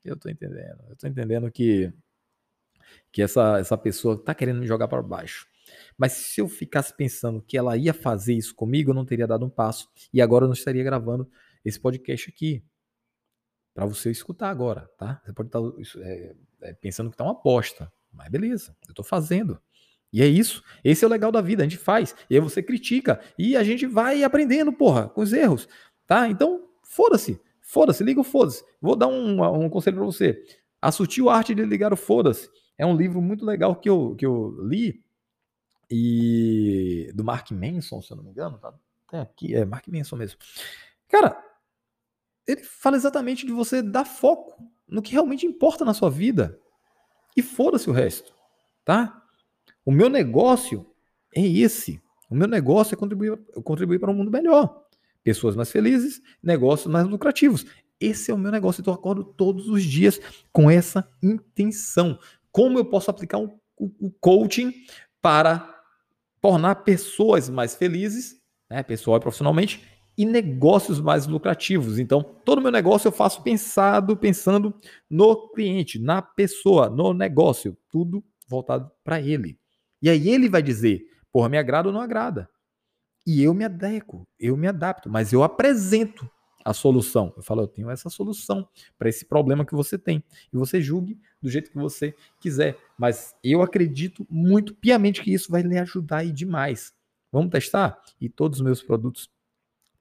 eu 0.06 0.18
tô 0.18 0.30
entendendo. 0.30 0.84
Eu 0.90 0.96
tô 0.96 1.08
entendendo 1.08 1.52
que, 1.52 1.92
que 3.12 3.22
essa, 3.22 3.60
essa 3.60 3.78
pessoa 3.78 4.22
tá 4.22 4.34
querendo 4.34 4.60
me 4.60 4.68
jogar 4.68 4.88
para 4.88 5.02
baixo. 5.02 5.48
Mas 5.98 6.14
se 6.14 6.42
eu 6.42 6.48
ficasse 6.48 6.96
pensando 6.96 7.42
que 7.42 7.58
ela 7.58 7.76
ia 7.78 7.94
fazer 7.94 8.34
isso 8.34 8.54
comigo, 8.54 8.92
eu 8.92 8.96
não 8.96 9.06
teria 9.06 9.28
dado 9.28 9.46
um 9.46 9.50
passo. 9.50 9.90
E 10.14 10.22
agora 10.22 10.46
eu 10.46 10.48
não 10.48 10.54
estaria 10.54 10.84
gravando 10.84 11.30
esse 11.64 11.80
podcast 11.80 12.30
aqui. 12.30 12.64
Para 13.74 13.86
você 13.86 14.10
escutar 14.10 14.50
agora, 14.50 14.90
tá? 14.98 15.22
Você 15.26 15.34
pode 15.34 15.50
estar 15.50 15.60
tá, 15.62 15.68
é, 16.02 16.36
é, 16.62 16.74
pensando 16.74 17.12
que 17.12 17.18
tá 17.18 17.24
uma 17.24 17.34
aposta. 17.34 17.92
Mas 18.12 18.30
beleza, 18.30 18.76
eu 18.88 18.94
tô 18.94 19.04
fazendo. 19.04 19.60
E 20.14 20.22
é 20.22 20.28
isso. 20.28 20.64
Esse 20.82 21.04
é 21.04 21.08
o 21.08 21.12
legal 21.12 21.32
da 21.32 21.42
vida. 21.42 21.64
A 21.64 21.68
gente 21.68 21.78
faz. 21.78 22.16
E 22.30 22.36
aí 22.36 22.40
você 22.40 22.64
critica. 22.64 23.20
E 23.38 23.58
a 23.58 23.64
gente 23.64 23.86
vai 23.86 24.24
aprendendo, 24.24 24.72
porra, 24.72 25.10
com 25.10 25.22
os 25.22 25.34
erros. 25.34 25.68
Tá? 26.08 26.30
Então, 26.30 26.70
foda-se. 26.84 27.42
Foda-se, 27.66 28.04
liga 28.04 28.22
o 28.22 28.24
foda-se. 28.24 28.64
Vou 28.80 28.96
dar 28.96 29.08
um, 29.08 29.44
um 29.66 29.70
conselho 29.70 29.98
para 29.98 30.06
você. 30.06 30.46
A 30.80 30.92
Sutil 30.92 31.30
Arte 31.30 31.56
de 31.56 31.66
Ligar 31.66 31.92
o 31.92 31.98
Foda-se 31.98 32.48
é 32.78 32.86
um 32.86 32.96
livro 32.96 33.20
muito 33.20 33.44
legal 33.44 33.76
que 33.76 33.90
eu, 33.90 34.16
que 34.16 34.24
eu 34.24 34.56
li 34.62 35.04
e 35.90 37.12
do 37.16 37.24
Mark 37.24 37.50
Manson, 37.52 38.02
se 38.04 38.12
eu 38.12 38.18
não 38.18 38.24
me 38.24 38.30
engano, 38.30 38.60
tá 38.60 38.72
até 39.08 39.20
aqui, 39.20 39.56
é 39.56 39.66
Mark 39.66 39.88
Manson 39.88 40.16
mesmo. 40.16 40.40
Cara, 41.08 41.44
ele 42.48 42.64
fala 42.64 42.98
exatamente 42.98 43.48
de 43.48 43.52
você 43.52 43.82
dar 43.82 44.06
foco 44.06 44.64
no 44.88 45.02
que 45.02 45.14
realmente 45.14 45.48
importa 45.48 45.84
na 45.84 45.94
sua 45.96 46.12
vida 46.12 46.60
e 47.36 47.42
foda-se 47.42 47.90
o 47.90 47.94
resto, 47.94 48.32
tá? 48.84 49.24
O 49.84 49.92
meu 49.92 50.08
negócio 50.08 50.86
é 51.36 51.42
esse. 51.42 52.00
O 52.30 52.36
meu 52.36 52.48
negócio 52.48 52.94
é 52.94 52.98
contribuir, 52.98 53.38
contribuir 53.64 54.00
para 54.00 54.12
um 54.12 54.16
mundo 54.16 54.32
melhor 54.32 54.85
pessoas 55.26 55.56
mais 55.56 55.72
felizes, 55.72 56.22
negócios 56.42 56.90
mais 56.90 57.08
lucrativos. 57.08 57.66
Esse 58.00 58.30
é 58.30 58.34
o 58.34 58.38
meu 58.38 58.52
negócio, 58.52 58.82
então 58.82 58.94
eu 58.94 59.00
acordo 59.00 59.24
todos 59.24 59.68
os 59.68 59.84
dias 59.84 60.22
com 60.54 60.70
essa 60.70 61.10
intenção. 61.22 62.20
Como 62.52 62.78
eu 62.78 62.86
posso 62.86 63.10
aplicar 63.10 63.40
o 63.40 63.60
um, 63.80 63.92
um 64.00 64.12
coaching 64.22 64.72
para 65.22 65.74
tornar 66.40 66.76
pessoas 66.76 67.50
mais 67.50 67.76
felizes, 67.76 68.36
né, 68.70 68.84
pessoal 68.84 69.18
e 69.18 69.20
profissionalmente, 69.20 69.84
e 70.16 70.26
negócios 70.26 71.02
mais 71.02 71.26
lucrativos. 71.26 71.98
Então, 71.98 72.24
todo 72.24 72.60
o 72.60 72.62
meu 72.62 72.72
negócio 72.72 73.08
eu 73.08 73.12
faço 73.12 73.42
pensado, 73.42 74.16
pensando 74.16 74.74
no 75.10 75.50
cliente, 75.50 75.98
na 75.98 76.22
pessoa, 76.22 76.88
no 76.88 77.14
negócio, 77.14 77.76
tudo 77.90 78.24
voltado 78.48 78.92
para 79.04 79.20
ele. 79.20 79.60
E 80.02 80.10
aí 80.10 80.30
ele 80.30 80.48
vai 80.48 80.62
dizer, 80.62 81.02
porra, 81.32 81.50
me 81.50 81.58
agrada 81.58 81.90
ou 81.90 81.94
não 81.94 82.00
agrada. 82.00 82.48
E 83.26 83.42
eu 83.42 83.54
me 83.54 83.66
adequo, 83.66 84.28
eu 84.40 84.56
me 84.56 84.68
adapto, 84.68 85.10
mas 85.10 85.34
eu 85.34 85.44
apresento 85.44 86.30
a 86.64 86.74
solução. 86.74 87.32
Eu 87.38 87.44
falo, 87.44 87.62
eu 87.62 87.68
tenho 87.68 87.92
essa 87.92 88.10
solução 88.10 88.68
para 88.98 89.08
esse 89.08 89.26
problema 89.26 89.64
que 89.64 89.76
você 89.76 90.00
tem. 90.00 90.24
E 90.52 90.58
você 90.58 90.82
julgue 90.82 91.20
do 91.40 91.48
jeito 91.48 91.70
que 91.70 91.78
você 91.78 92.16
quiser. 92.40 92.76
Mas 92.98 93.36
eu 93.44 93.62
acredito 93.62 94.26
muito 94.28 94.74
piamente 94.74 95.22
que 95.22 95.32
isso 95.32 95.52
vai 95.52 95.62
lhe 95.62 95.78
ajudar 95.78 96.18
aí 96.18 96.32
demais. 96.32 96.92
Vamos 97.32 97.52
testar? 97.52 98.02
E 98.20 98.28
todos 98.28 98.60
os 98.60 98.66
meus 98.66 98.82
produtos, 98.82 99.30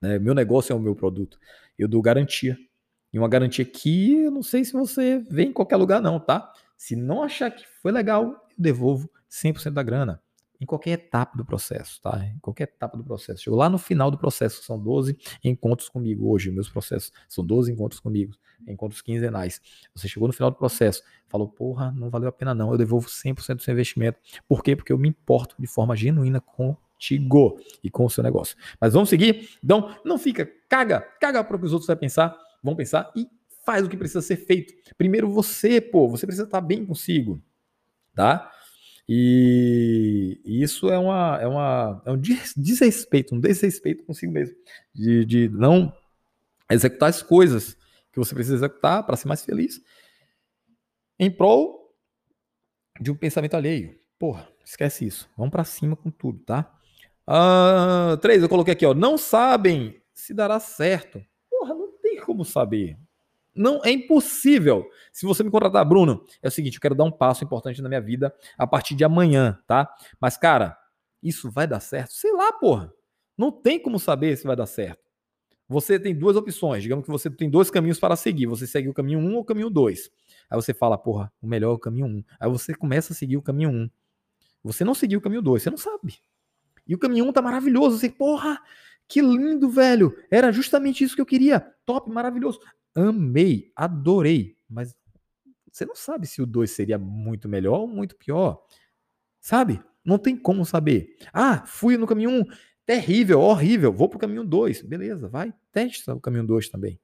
né, 0.01 0.19
meu 0.19 0.35
negócio 0.35 0.73
é 0.73 0.77
o 0.77 0.81
meu 0.81 0.97
produto. 0.97 1.39
Eu 1.79 1.87
dou 1.87 2.01
garantia. 2.01 2.59
E 3.13 3.19
uma 3.19 3.29
garantia 3.29 3.65
que 3.65 4.23
eu 4.23 4.31
não 4.31 4.43
sei 4.43 4.65
se 4.65 4.73
você 4.73 5.19
vê 5.31 5.45
em 5.45 5.53
qualquer 5.53 5.77
lugar, 5.77 6.01
não, 6.01 6.19
tá? 6.19 6.53
Se 6.77 6.97
não 6.97 7.23
achar 7.23 7.51
que 7.51 7.65
foi 7.81 7.93
legal, 7.93 8.25
eu 8.25 8.37
devolvo 8.57 9.11
100% 9.31 9.71
da 9.71 9.83
grana 9.83 10.24
em 10.61 10.67
qualquer 10.67 10.93
etapa 10.93 11.37
do 11.37 11.45
processo, 11.45 12.01
tá? 12.01 12.25
Em 12.25 12.39
qualquer 12.39 12.65
etapa 12.65 12.97
do 12.97 13.05
processo. 13.05 13.43
Chegou 13.43 13.59
lá 13.59 13.69
no 13.69 13.79
final 13.79 14.11
do 14.11 14.19
processo, 14.19 14.63
são 14.63 14.79
12 14.79 15.17
encontros 15.43 15.89
comigo 15.89 16.31
hoje, 16.31 16.51
meus 16.51 16.69
processos 16.69 17.13
são 17.29 17.45
12 17.45 17.73
encontros 17.73 18.01
comigo, 18.01 18.35
encontros 18.67 19.03
quinzenais. 19.03 19.61
Você 19.95 20.09
chegou 20.09 20.29
no 20.29 20.33
final 20.33 20.51
do 20.51 20.57
processo, 20.57 21.03
falou, 21.29 21.49
porra, 21.49 21.93
não 21.93 22.11
valeu 22.11 22.29
a 22.29 22.33
pena 22.33 22.55
não, 22.55 22.71
eu 22.73 22.79
devolvo 22.79 23.09
100% 23.09 23.57
do 23.57 23.63
seu 23.63 23.73
investimento. 23.73 24.19
Por 24.49 24.63
quê? 24.63 24.77
Porque 24.77 24.93
eu 24.93 24.99
me 24.99 25.09
importo 25.09 25.55
de 25.59 25.67
forma 25.67 25.97
genuína 25.97 26.41
contigo 26.41 27.59
e 27.83 27.91
com 27.91 28.05
o 28.05 28.11
seu 28.11 28.23
negócio. 28.23 28.57
Mas 28.81 28.95
vamos 28.95 29.09
seguir? 29.09 29.51
Então, 29.63 29.95
não 30.05 30.19
fica, 30.19 30.51
caga, 30.69 31.01
caga 31.21 31.43
para 31.43 31.57
o 31.57 31.59
que 31.59 31.67
os 31.67 31.73
outros 31.73 31.87
vão 31.87 31.97
pensar, 31.97 32.37
vão 32.63 32.77
pensar 32.77 33.11
e 33.17 33.29
faz 33.65 33.85
o 33.85 33.89
que 33.89 33.97
precisa 33.97 34.23
ser 34.23 34.37
feito. 34.37 34.75
Primeiro 34.97 35.29
você, 35.29 35.81
pô, 35.81 36.09
você 36.09 36.27
precisa 36.27 36.45
estar 36.45 36.61
bem 36.61 36.85
consigo, 36.85 37.43
tá? 38.15 38.51
E 39.09 40.41
isso 40.45 40.91
é, 40.91 40.99
uma, 40.99 41.39
é, 41.41 41.47
uma, 41.47 42.03
é 42.07 42.11
um 42.11 42.19
desrespeito, 42.19 43.35
um 43.35 43.41
desrespeito 43.41 44.03
consigo 44.05 44.33
mesmo, 44.33 44.57
de, 44.95 45.25
de 45.27 45.49
não 45.51 45.93
executar 46.71 47.11
as 47.11 47.23
coisas 47.23 47.77
que 48.11 48.19
você 48.19 48.35
precisa 48.35 48.57
executar 48.57 49.05
para 49.05 49.17
ser 49.17 49.29
mais 49.29 49.45
feliz, 49.45 49.83
em 51.19 51.31
prol 51.31 51.93
de 53.01 53.11
um 53.11 53.17
pensamento 53.17 53.55
alheio. 53.55 53.99
Porra, 54.19 54.49
esquece 54.65 55.07
isso. 55.07 55.29
Vamos 55.37 55.51
para 55.51 55.65
cima 55.65 55.97
com 55.97 56.11
tudo, 56.11 56.39
tá? 56.41 56.73
Uh, 57.29 58.17
três, 58.19 58.43
eu 58.43 58.49
coloquei 58.49 58.73
aqui, 58.73 58.87
ó. 58.87 58.95
Não 58.95 59.19
sabem 59.19 60.01
se 60.15 60.33
dará 60.33 60.61
certo. 60.61 61.23
Porra, 61.51 61.75
não 61.75 61.93
tem 61.99 62.21
como 62.21 62.45
saber. 62.45 62.97
Não 63.55 63.81
é 63.85 63.91
impossível. 63.91 64.89
Se 65.13 65.25
você 65.25 65.45
me 65.45 65.51
contratar, 65.51 65.85
Bruno, 65.85 66.25
é 66.43 66.49
o 66.49 66.51
seguinte, 66.51 66.75
eu 66.75 66.81
quero 66.81 66.95
dar 66.95 67.05
um 67.05 67.13
passo 67.13 67.45
importante 67.45 67.81
na 67.81 67.89
minha 67.89 68.01
vida 68.01 68.35
a 68.59 68.67
partir 68.67 68.95
de 68.95 69.05
amanhã, 69.05 69.59
tá? 69.67 69.89
Mas 70.21 70.37
cara, 70.37 70.77
isso 71.23 71.51
vai 71.51 71.67
dar 71.67 71.81
certo? 71.81 72.13
Sei 72.13 72.33
lá, 72.33 72.53
porra. 72.53 72.93
Não 73.37 73.51
tem 73.51 73.81
como 73.81 73.99
saber 73.99 74.37
se 74.37 74.47
vai 74.47 74.57
dar 74.57 74.67
certo. 74.67 75.03
Você 75.69 75.99
tem 75.99 76.15
duas 76.15 76.37
opções. 76.37 76.83
Digamos 76.83 77.05
que 77.05 77.11
você 77.11 77.31
tem 77.31 77.49
dois 77.49 77.71
caminhos 77.71 77.99
para 77.99 78.17
seguir. 78.17 78.47
Você 78.47 78.67
segue 78.67 78.89
o 78.89 78.95
caminho 78.95 79.19
1 79.19 79.23
um 79.23 79.35
ou 79.35 79.41
o 79.41 79.45
caminho 79.45 79.71
2. 79.71 80.11
Aí 80.51 80.57
você 80.57 80.75
fala, 80.75 80.99
porra, 80.99 81.33
o 81.41 81.47
melhor 81.47 81.71
é 81.71 81.75
o 81.75 81.79
caminho 81.79 82.07
1. 82.07 82.09
Um. 82.11 82.25
Aí 82.39 82.51
você 82.51 82.75
começa 82.75 83.13
a 83.13 83.17
seguir 83.17 83.37
o 83.37 83.43
caminho 83.43 83.71
1. 83.71 83.73
Um. 83.73 83.91
Você 84.63 84.85
não 84.85 84.95
seguiu 84.95 85.19
o 85.19 85.23
caminho 85.23 85.43
2, 85.43 85.63
você 85.63 85.71
não 85.71 85.77
sabe. 85.77 86.19
E 86.87 86.95
o 86.95 86.99
caminho 86.99 87.25
1 87.25 87.29
um 87.29 87.33
tá 87.33 87.41
maravilhoso. 87.41 87.99
Você, 87.99 88.11
porra, 88.11 88.61
que 89.09 89.21
lindo, 89.21 89.69
velho. 89.71 90.17
Era 90.31 90.53
justamente 90.53 91.03
isso 91.03 91.15
que 91.15 91.21
eu 91.21 91.27
queria. 91.27 91.61
Top, 91.87 92.11
maravilhoso 92.11 92.61
amei, 92.95 93.73
adorei, 93.75 94.57
mas 94.69 94.97
você 95.71 95.85
não 95.85 95.97
sabe 95.97 96.27
se 96.27 96.41
o 96.41 96.47
2 96.47 96.71
seria 96.71 96.99
muito 96.99 97.49
melhor 97.49 97.81
ou 97.81 97.89
muito 97.89 98.17
pior. 98.17 98.65
Sabe? 99.41 99.83
Não 100.05 100.19
tem 100.19 100.37
como 100.37 100.65
saber. 100.65 101.17
Ah, 101.33 101.65
fui 101.67 101.97
no 101.97 102.07
caminho 102.07 102.31
1, 102.31 102.39
um, 102.41 102.45
terrível, 102.87 103.41
horrível, 103.41 103.93
vou 103.93 104.09
pro 104.09 104.19
caminho 104.19 104.45
2. 104.45 104.83
Beleza, 104.83 105.29
vai, 105.29 105.53
testa 105.73 106.15
o 106.15 106.21
caminho 106.21 106.47
2 106.47 106.69
também. 106.69 107.01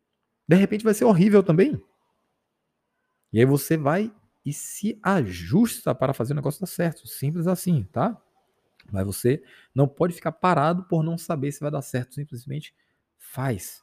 De 0.47 0.56
repente 0.56 0.85
vai 0.85 0.94
ser 0.94 1.04
horrível 1.04 1.42
também. 1.42 1.80
E 3.32 3.38
aí 3.38 3.44
você 3.44 3.76
vai 3.76 4.12
e 4.44 4.52
se 4.52 4.99
ajusta 5.02 5.94
para 5.94 6.14
fazer 6.14 6.32
o 6.32 6.37
negócio 6.37 6.61
dar 6.61 6.66
certo. 6.66 7.06
Simples 7.06 7.47
assim, 7.47 7.85
tá? 7.85 8.20
Mas 8.90 9.04
você 9.04 9.42
não 9.75 9.87
pode 9.87 10.14
ficar 10.14 10.32
parado 10.32 10.85
por 10.85 11.02
não 11.02 11.16
saber 11.16 11.52
se 11.52 11.61
vai 11.61 11.70
dar 11.70 11.82
certo. 11.82 12.14
Simplesmente 12.14 12.75
faz. 13.18 13.82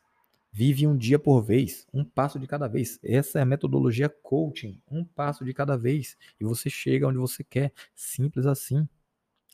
Vive 0.58 0.88
um 0.88 0.98
dia 0.98 1.20
por 1.20 1.44
vez, 1.44 1.86
um 1.94 2.04
passo 2.04 2.40
de 2.40 2.48
cada 2.48 2.68
vez. 2.68 3.00
Essa 3.04 3.38
é 3.38 3.42
a 3.44 3.46
metodologia 3.46 4.10
coaching, 4.10 4.82
um 4.90 5.06
passo 5.06 5.46
de 5.46 5.54
cada 5.54 5.78
vez. 5.78 6.18
E 6.40 6.44
você 6.44 6.68
chega 6.68 7.08
onde 7.08 7.20
você 7.20 7.44
quer. 7.44 7.72
Simples 7.94 8.48
assim, 8.48 8.90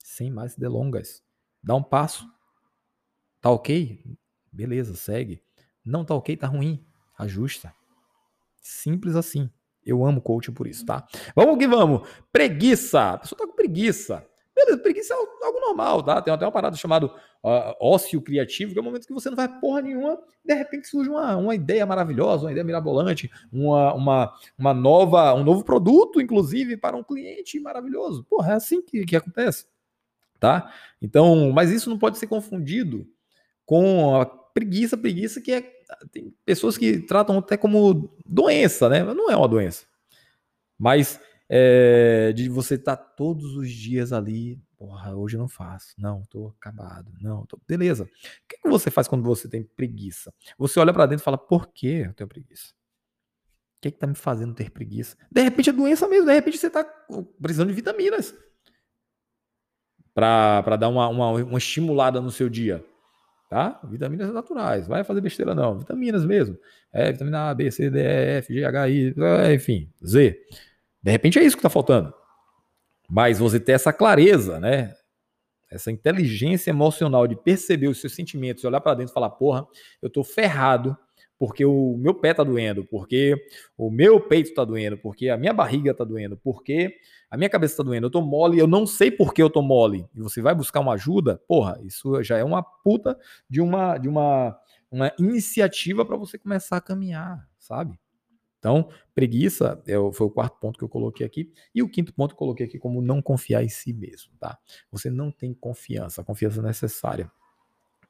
sem 0.01 0.31
mais 0.31 0.55
delongas. 0.55 1.22
Dá 1.62 1.75
um 1.75 1.83
passo, 1.83 2.25
Tá 3.41 3.50
ok? 3.50 4.01
Beleza, 4.50 4.95
segue. 4.95 5.43
Não 5.83 6.05
tá 6.05 6.15
ok, 6.15 6.38
tá 6.38 6.48
ruim. 6.48 6.81
Ajusta. 7.17 7.74
Simples 8.62 9.17
assim. 9.17 9.50
Eu 9.86 10.05
amo 10.05 10.22
coaching 10.22 10.53
por 10.53 10.67
isso, 10.67 10.86
tá? 10.86 11.05
Vamos 11.36 11.57
que 11.57 11.67
vamos. 11.67 12.07
Preguiça. 12.31 13.12
A 13.12 13.17
pessoa 13.17 13.38
tá 13.38 13.45
com 13.45 13.57
preguiça. 13.57 14.25
Beleza, 14.63 14.82
preguiça 14.82 15.13
é 15.13 15.17
algo 15.46 15.60
normal, 15.60 16.01
tá? 16.01 16.22
Tem 16.22 16.34
até 16.34 16.46
uma 16.46 16.51
parada 16.51 16.75
chamada 16.77 17.08
uh, 17.08 17.75
ócio 17.79 18.22
criativo, 18.22 18.72
que 18.72 18.79
é 18.79 18.82
o 18.82 18.84
momento 18.84 19.05
que 19.05 19.13
você 19.13 19.29
não 19.29 19.36
vai 19.36 19.48
porra 19.60 19.82
nenhuma, 19.82 20.17
de 20.43 20.53
repente 20.53 20.88
surge 20.88 21.10
uma, 21.10 21.36
uma 21.36 21.55
ideia 21.55 21.86
maravilhosa, 21.86 22.46
uma 22.46 22.51
ideia 22.51 22.63
mirabolante, 22.63 23.29
uma, 23.51 23.93
uma, 23.93 24.34
uma 24.58 24.74
nova, 24.74 25.34
um 25.34 25.43
novo 25.43 25.63
produto, 25.63 26.22
inclusive, 26.22 26.77
para 26.77 26.96
um 26.96 27.03
cliente 27.03 27.60
maravilhoso. 27.60 28.24
Porra, 28.24 28.53
é 28.53 28.55
assim 28.55 28.82
que, 28.82 29.05
que 29.05 29.15
acontece, 29.15 29.65
tá? 30.39 30.72
Então, 31.01 31.51
mas 31.51 31.72
isso 31.72 31.89
não 31.89 32.00
pode 32.00 32.17
ser 32.17 32.27
confundido 32.27 33.05
com 33.65 34.20
a 34.20 34.25
preguiça, 34.25 34.98
preguiça 34.98 35.41
que 35.41 35.51
é 35.51 35.74
tem 36.12 36.34
pessoas 36.46 36.77
que 36.77 37.00
tratam 37.00 37.38
até 37.38 37.55
como 37.55 38.15
doença, 38.25 38.89
né? 38.89 39.03
Não 39.03 39.29
é 39.29 39.36
uma 39.36 39.48
doença. 39.48 39.86
Mas 40.77 41.20
é, 41.55 42.33
de 42.33 42.50
você 42.50 42.74
estar 42.74 42.98
tá 42.98 43.03
todos 43.03 43.55
os 43.55 43.69
dias 43.69 44.12
ali, 44.12 44.60
porra, 44.75 45.15
hoje 45.15 45.36
eu 45.36 45.39
não 45.39 45.48
faço, 45.48 45.93
não, 46.00 46.24
tô 46.24 46.48
acabado, 46.48 47.13
não, 47.22 47.45
tô... 47.45 47.60
beleza. 47.67 48.05
O 48.05 48.07
que, 48.50 48.57
que 48.60 48.67
você 48.67 48.89
faz 48.89 49.07
quando 49.07 49.24
você 49.24 49.48
tem 49.48 49.63
preguiça? 49.63 50.33
Você 50.57 50.79
olha 50.79 50.91
para 50.91 51.05
dentro 51.05 51.22
e 51.22 51.24
fala, 51.24 51.38
por 51.38 51.67
que 51.67 51.88
eu 51.88 52.13
tenho 52.15 52.27
preguiça? 52.27 52.74
O 53.77 53.81
que, 53.83 53.91
que 53.91 54.00
tá 54.00 54.07
me 54.07 54.15
fazendo 54.15 54.55
ter 54.55 54.72
preguiça? 54.72 55.15
De 55.31 55.43
repente 55.43 55.69
é 55.69 55.74
doença 55.74 56.07
mesmo, 56.07 56.25
de 56.25 56.33
repente 56.33 56.57
você 56.57 56.72
tá 56.72 56.83
precisando 57.39 57.67
de 57.67 57.75
vitaminas 57.75 58.33
para 60.12 60.75
dar 60.75 60.89
uma, 60.89 61.07
uma, 61.07 61.33
uma 61.33 61.57
estimulada 61.60 62.19
no 62.19 62.31
seu 62.31 62.50
dia 62.50 62.83
tá? 63.48 63.79
Vitaminas 63.83 64.33
naturais, 64.33 64.88
vai 64.88 65.03
fazer 65.03 65.22
besteira 65.22 65.53
não, 65.53 65.77
vitaminas 65.77 66.25
mesmo. 66.25 66.57
É, 66.91 67.12
vitamina 67.12 67.51
A, 67.51 67.53
B, 67.53 67.69
C, 67.69 67.91
D, 67.91 68.00
E, 68.00 68.38
F, 68.39 68.51
G, 68.51 68.65
H, 68.65 68.89
I, 68.89 69.13
é, 69.15 69.53
enfim, 69.53 69.93
Z. 70.03 70.36
De 71.03 71.12
repente 71.12 71.38
é 71.38 71.43
isso 71.43 71.55
que 71.55 71.60
está 71.60 71.69
faltando. 71.69 72.13
Mas 73.10 73.38
você 73.38 73.60
ter 73.60 73.74
essa 73.74 73.91
clareza, 73.91 74.60
né? 74.60 74.95
Essa 75.69 75.91
inteligência 75.91 76.69
emocional 76.69 77.27
de 77.27 77.36
perceber 77.36 77.88
os 77.88 78.00
seus 78.00 78.15
sentimentos, 78.15 78.63
olhar 78.63 78.79
para 78.79 78.95
dentro 78.95 79.12
e 79.12 79.13
falar, 79.13 79.31
porra, 79.31 79.67
eu 80.01 80.10
tô 80.10 80.24
ferrado 80.24 80.98
porque 81.38 81.65
o 81.65 81.98
meu 81.98 82.13
pé 82.13 82.33
tá 82.33 82.41
doendo, 82.41 82.86
porque 82.86 83.36
o 83.77 83.91
meu 83.91 84.17
peito 84.22 84.53
tá 84.53 84.63
doendo, 84.63 84.98
porque 84.98 85.27
a 85.27 85.36
minha 85.36 85.51
barriga 85.51 85.93
tá 85.93 86.05
doendo, 86.05 86.38
porque 86.38 86.95
a 87.29 87.36
minha 87.36 87.50
cabeça 87.50 87.77
tá 87.77 87.83
doendo, 87.83 88.07
eu 88.07 88.12
tô 88.12 88.22
mole, 88.22 88.57
eu 88.57 88.67
não 88.67 88.86
sei 88.88 89.12
por 89.12 89.33
que 89.33 89.41
eu 89.41 89.50
tô 89.50 89.62
mole. 89.62 90.07
E 90.15 90.22
você 90.22 90.41
vai 90.41 90.55
buscar 90.55 90.79
uma 90.79 90.93
ajuda, 90.93 91.41
porra, 91.45 91.77
isso 91.83 92.24
já 92.24 92.38
é 92.38 92.43
uma 92.45 92.63
puta 92.63 93.17
de 93.50 93.60
uma 93.60 93.98
de 93.98 94.07
uma 94.07 94.57
uma 94.89 95.12
iniciativa 95.19 96.05
para 96.05 96.15
você 96.15 96.38
começar 96.38 96.77
a 96.77 96.81
caminhar, 96.81 97.45
sabe? 97.60 98.00
Então, 98.63 98.88
preguiça 99.13 99.84
é, 99.86 99.96
foi 100.13 100.25
o 100.25 100.29
quarto 100.29 100.58
ponto 100.58 100.79
que 100.79 100.86
eu 100.86 100.88
coloquei 100.88 101.25
aqui. 101.25 101.51
E 101.75 101.84
o 101.84 101.89
quinto 101.89 102.13
ponto 102.13 102.32
eu 102.32 102.38
coloquei 102.38 102.65
aqui 102.65 102.79
como 102.79 103.01
não 103.01 103.22
confiar 103.22 103.62
em 103.62 103.67
si 103.67 103.91
mesmo, 103.91 104.32
tá? 104.39 104.58
Você 104.89 105.10
não 105.10 105.29
tem 105.29 105.53
confiança, 105.53 106.22
a 106.22 106.24
confiança 106.24 106.62
necessária 106.62 107.29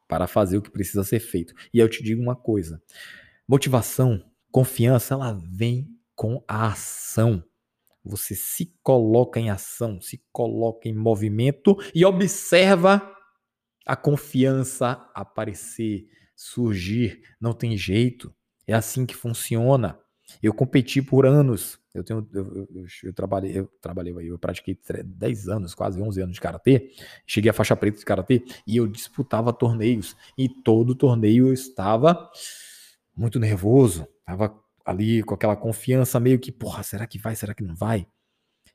para 0.08 0.28
fazer 0.28 0.58
o 0.58 0.62
que 0.62 0.70
precisa 0.70 1.04
ser 1.04 1.20
feito. 1.20 1.56
E 1.74 1.80
eu 1.80 1.90
te 1.90 2.04
digo 2.04 2.22
uma 2.22 2.36
coisa: 2.36 2.80
motivação, 3.48 4.24
confiança, 4.52 5.16
ela 5.16 5.34
vem 5.34 5.90
com 6.16 6.44
a 6.48 6.68
ação. 6.68 7.44
Você 8.06 8.36
se 8.36 8.78
coloca 8.84 9.40
em 9.40 9.50
ação, 9.50 10.00
se 10.00 10.24
coloca 10.32 10.88
em 10.88 10.94
movimento 10.94 11.76
e 11.96 12.06
observa 12.06 13.02
a 13.88 13.96
confiança 13.96 15.04
aparecer, 15.16 16.08
surgir. 16.36 17.24
Não 17.42 17.54
tem 17.54 17.76
jeito. 17.76 18.32
É 18.68 18.74
assim 18.74 19.04
que 19.04 19.16
funciona. 19.16 19.98
Eu 20.42 20.54
competi 20.54 21.02
por 21.02 21.26
anos. 21.26 21.80
Eu 21.94 22.04
tenho, 22.04 22.28
eu, 22.34 22.68
eu, 22.74 22.86
eu, 23.04 23.14
trabalhei, 23.14 23.60
eu 23.60 23.70
trabalhei, 23.80 24.14
eu 24.30 24.40
pratiquei 24.40 24.78
10 25.06 25.48
anos, 25.48 25.76
quase 25.76 26.02
11 26.02 26.22
anos 26.22 26.36
de 26.36 26.42
karatê. 26.42 26.92
Cheguei 27.26 27.52
à 27.52 27.54
faixa 27.54 27.76
preta 27.76 28.00
de 28.00 28.06
karatê 28.06 28.44
e 28.66 28.78
eu 28.78 28.88
disputava 28.88 29.54
torneios. 29.54 30.16
E 30.38 30.50
todo 30.50 30.96
torneio 30.96 31.48
eu 31.48 31.54
estava 31.54 32.30
muito 33.16 33.40
nervoso, 33.40 34.08
estava 34.20 34.60
ali 34.84 35.24
com 35.24 35.36
aquela 35.36 35.56
confiança 35.56 36.20
meio 36.20 36.40
que, 36.40 36.52
porra, 36.52 36.84
será 36.84 37.06
que 37.06 37.20
vai, 37.20 37.36
será 37.36 37.54
que 37.54 37.64
não 37.64 37.76
vai? 37.76 38.08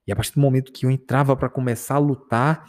E 0.09 0.13
a 0.13 0.17
partir 0.17 0.33
do 0.33 0.41
momento 0.41 0.73
que 0.73 0.87
eu 0.87 0.91
entrava 0.91 1.37
para 1.37 1.51
começar 1.51 1.97
a 1.97 1.99
lutar, 1.99 2.65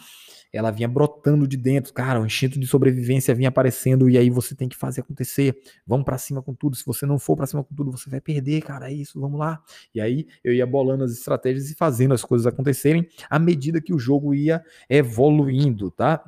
ela 0.51 0.71
vinha 0.71 0.89
brotando 0.89 1.47
de 1.47 1.55
dentro, 1.55 1.93
cara, 1.93 2.19
o 2.19 2.25
instinto 2.25 2.59
de 2.59 2.67
sobrevivência 2.67 3.33
vinha 3.33 3.47
aparecendo 3.47 4.09
e 4.09 4.17
aí 4.17 4.29
você 4.29 4.53
tem 4.53 4.67
que 4.67 4.75
fazer 4.75 4.99
acontecer. 5.01 5.57
Vamos 5.87 6.03
para 6.03 6.17
cima 6.17 6.41
com 6.41 6.53
tudo. 6.53 6.75
Se 6.75 6.85
você 6.85 7.05
não 7.05 7.17
for 7.17 7.37
para 7.37 7.47
cima 7.47 7.63
com 7.63 7.73
tudo, 7.73 7.91
você 7.91 8.09
vai 8.09 8.19
perder, 8.19 8.61
cara. 8.61 8.91
É 8.91 8.93
isso, 8.93 9.21
vamos 9.21 9.39
lá. 9.39 9.63
E 9.95 10.01
aí 10.01 10.27
eu 10.43 10.53
ia 10.53 10.67
bolando 10.67 11.05
as 11.05 11.13
estratégias 11.13 11.69
e 11.69 11.75
fazendo 11.75 12.13
as 12.13 12.25
coisas 12.25 12.45
acontecerem 12.45 13.07
à 13.29 13.39
medida 13.39 13.79
que 13.79 13.93
o 13.93 13.99
jogo 13.99 14.33
ia 14.33 14.61
evoluindo, 14.89 15.89
tá? 15.89 16.21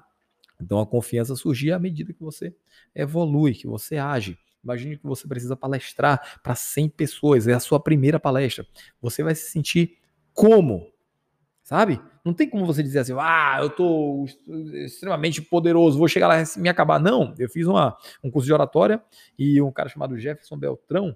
Então 0.62 0.80
a 0.80 0.88
confiança 0.88 1.36
surgia 1.36 1.76
à 1.76 1.80
medida 1.80 2.14
que 2.14 2.22
você 2.22 2.56
evolui, 2.96 3.54
que 3.54 3.68
você 3.68 3.98
age. 3.98 4.38
Imagine 4.64 4.96
que 4.96 5.04
você 5.04 5.28
precisa 5.28 5.58
palestrar 5.58 6.40
para 6.42 6.56
100 6.56 6.88
pessoas, 6.90 7.48
é 7.48 7.54
a 7.54 7.60
sua 7.60 7.82
primeira 7.82 8.18
palestra. 8.18 8.66
Você 9.02 9.24
vai 9.24 9.36
se 9.36 9.50
sentir 9.50 9.98
como? 10.34 10.92
Sabe? 11.72 12.02
Não 12.26 12.34
tem 12.34 12.50
como 12.50 12.66
você 12.66 12.84
dizer 12.84 13.00
assim, 13.00 13.14
ah, 13.18 13.60
eu 13.62 13.70
tô 13.70 14.26
extremamente 14.84 15.42
poderoso, 15.42 15.98
vou 15.98 16.06
chegar 16.10 16.28
lá 16.28 16.42
e 16.42 16.60
me 16.60 16.68
acabar. 16.68 17.00
Não, 17.00 17.34
eu 17.40 17.50
fiz 17.50 17.66
uma, 17.66 17.96
um 18.22 18.30
curso 18.30 18.46
de 18.46 18.52
oratória 18.52 19.02
e 19.40 19.62
um 19.62 19.72
cara 19.72 19.88
chamado 19.88 20.20
Jefferson 20.20 20.58
Beltrão, 20.58 21.16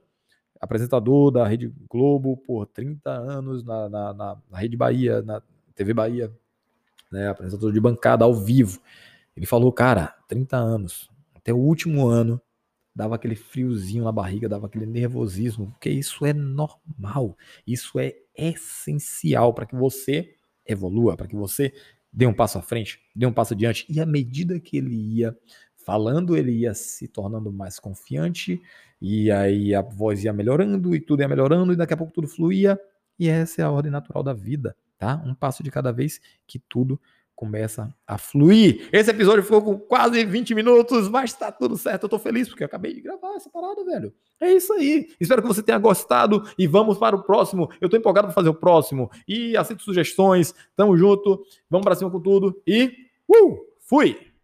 apresentador 0.62 1.30
da 1.30 1.46
Rede 1.46 1.74
Globo 1.90 2.38
por 2.38 2.68
30 2.68 3.12
anos 3.12 3.66
na, 3.66 3.90
na, 3.90 4.14
na, 4.14 4.38
na 4.50 4.58
Rede 4.58 4.78
Bahia, 4.78 5.22
na 5.24 5.42
TV 5.76 5.94
Bahia, 5.94 6.32
né, 7.12 7.28
apresentador 7.28 7.74
de 7.74 7.82
bancada 7.82 8.24
ao 8.24 8.34
vivo. 8.34 8.80
Ele 9.36 9.46
falou, 9.46 9.74
cara, 9.74 10.16
30 10.30 10.56
anos, 10.56 11.10
até 11.36 11.54
o 11.54 11.58
último 11.58 12.08
ano, 12.08 12.42
dava 12.96 13.16
aquele 13.16 13.36
friozinho 13.36 14.06
na 14.06 14.12
barriga, 14.14 14.48
dava 14.48 14.68
aquele 14.68 14.86
nervosismo, 14.86 15.72
porque 15.72 15.90
isso 15.90 16.26
é 16.26 16.32
normal, 16.32 17.38
isso 17.68 18.00
é 18.00 18.16
essencial 18.38 19.54
para 19.54 19.66
que 19.66 19.76
você 19.76 20.35
evolua, 20.66 21.16
para 21.16 21.28
que 21.28 21.36
você 21.36 21.74
dê 22.12 22.26
um 22.26 22.34
passo 22.34 22.58
à 22.58 22.62
frente, 22.62 23.00
dê 23.16 23.26
um 23.26 23.34
passo 23.34 23.54
adiante. 23.54 23.86
E 23.90 24.00
à 24.00 24.06
medida 24.06 24.60
que 24.60 24.78
ele 24.78 24.96
ia 24.96 25.38
falando, 25.76 26.36
ele 26.36 26.52
ia 26.52 26.74
se 26.74 27.08
tornando 27.08 27.52
mais 27.52 27.80
confiante, 27.80 28.62
e 29.02 29.30
aí 29.30 29.76
a 29.76 29.82
voz 29.82 30.24
ia 30.24 30.34
melhorando, 30.34 30.96
e 30.96 31.00
tudo 31.00 31.22
ia 31.22 31.28
melhorando, 31.28 31.74
e 31.74 31.76
daqui 31.76 31.94
a 31.94 31.98
pouco 31.98 32.14
tudo 32.14 32.28
fluía. 32.28 32.80
E 33.20 33.28
essa 33.28 33.62
é 33.62 33.66
a 33.66 33.72
ordem 33.72 33.92
natural 33.92 34.24
da 34.24 34.34
vida, 34.34 34.76
tá? 34.98 35.22
Um 35.26 35.36
passo 35.36 35.62
de 35.62 35.70
cada 35.70 35.92
vez 35.92 36.20
que 36.48 36.58
tudo 36.58 37.00
começa 37.36 37.94
a 38.08 38.18
fluir. 38.18 38.88
Esse 38.92 39.12
episódio 39.12 39.44
ficou 39.44 39.62
com 39.62 39.78
quase 39.78 40.24
20 40.26 40.56
minutos, 40.56 41.10
mas 41.10 41.34
tá 41.34 41.52
tudo 41.52 41.78
certo. 41.78 42.04
Eu 42.04 42.10
tô 42.10 42.18
feliz 42.18 42.48
porque 42.48 42.64
eu 42.64 42.68
acabei 42.68 42.94
de 42.94 43.02
gravar 43.02 43.36
essa 43.36 43.50
parada, 43.50 43.84
velho. 43.84 44.14
É 44.40 44.54
isso 44.54 44.72
aí. 44.74 45.10
Espero 45.20 45.42
que 45.42 45.48
você 45.48 45.62
tenha 45.62 45.78
gostado 45.78 46.44
e 46.58 46.66
vamos 46.66 46.98
para 46.98 47.16
o 47.16 47.24
próximo. 47.24 47.70
Eu 47.82 47.90
tô 47.90 47.98
empolgado 47.98 48.28
para 48.28 48.34
fazer 48.34 48.50
o 48.50 48.54
próximo 48.54 49.12
e 49.28 49.56
aceito 49.58 49.84
sugestões. 49.84 50.56
Tamo 50.76 50.98
junto. 50.98 51.44
Vamos 51.70 51.84
para 51.84 51.96
cima 51.96 52.10
com 52.10 52.20
tudo 52.20 52.62
e 52.66 52.92
uh, 53.30 53.58
fui. 53.82 54.35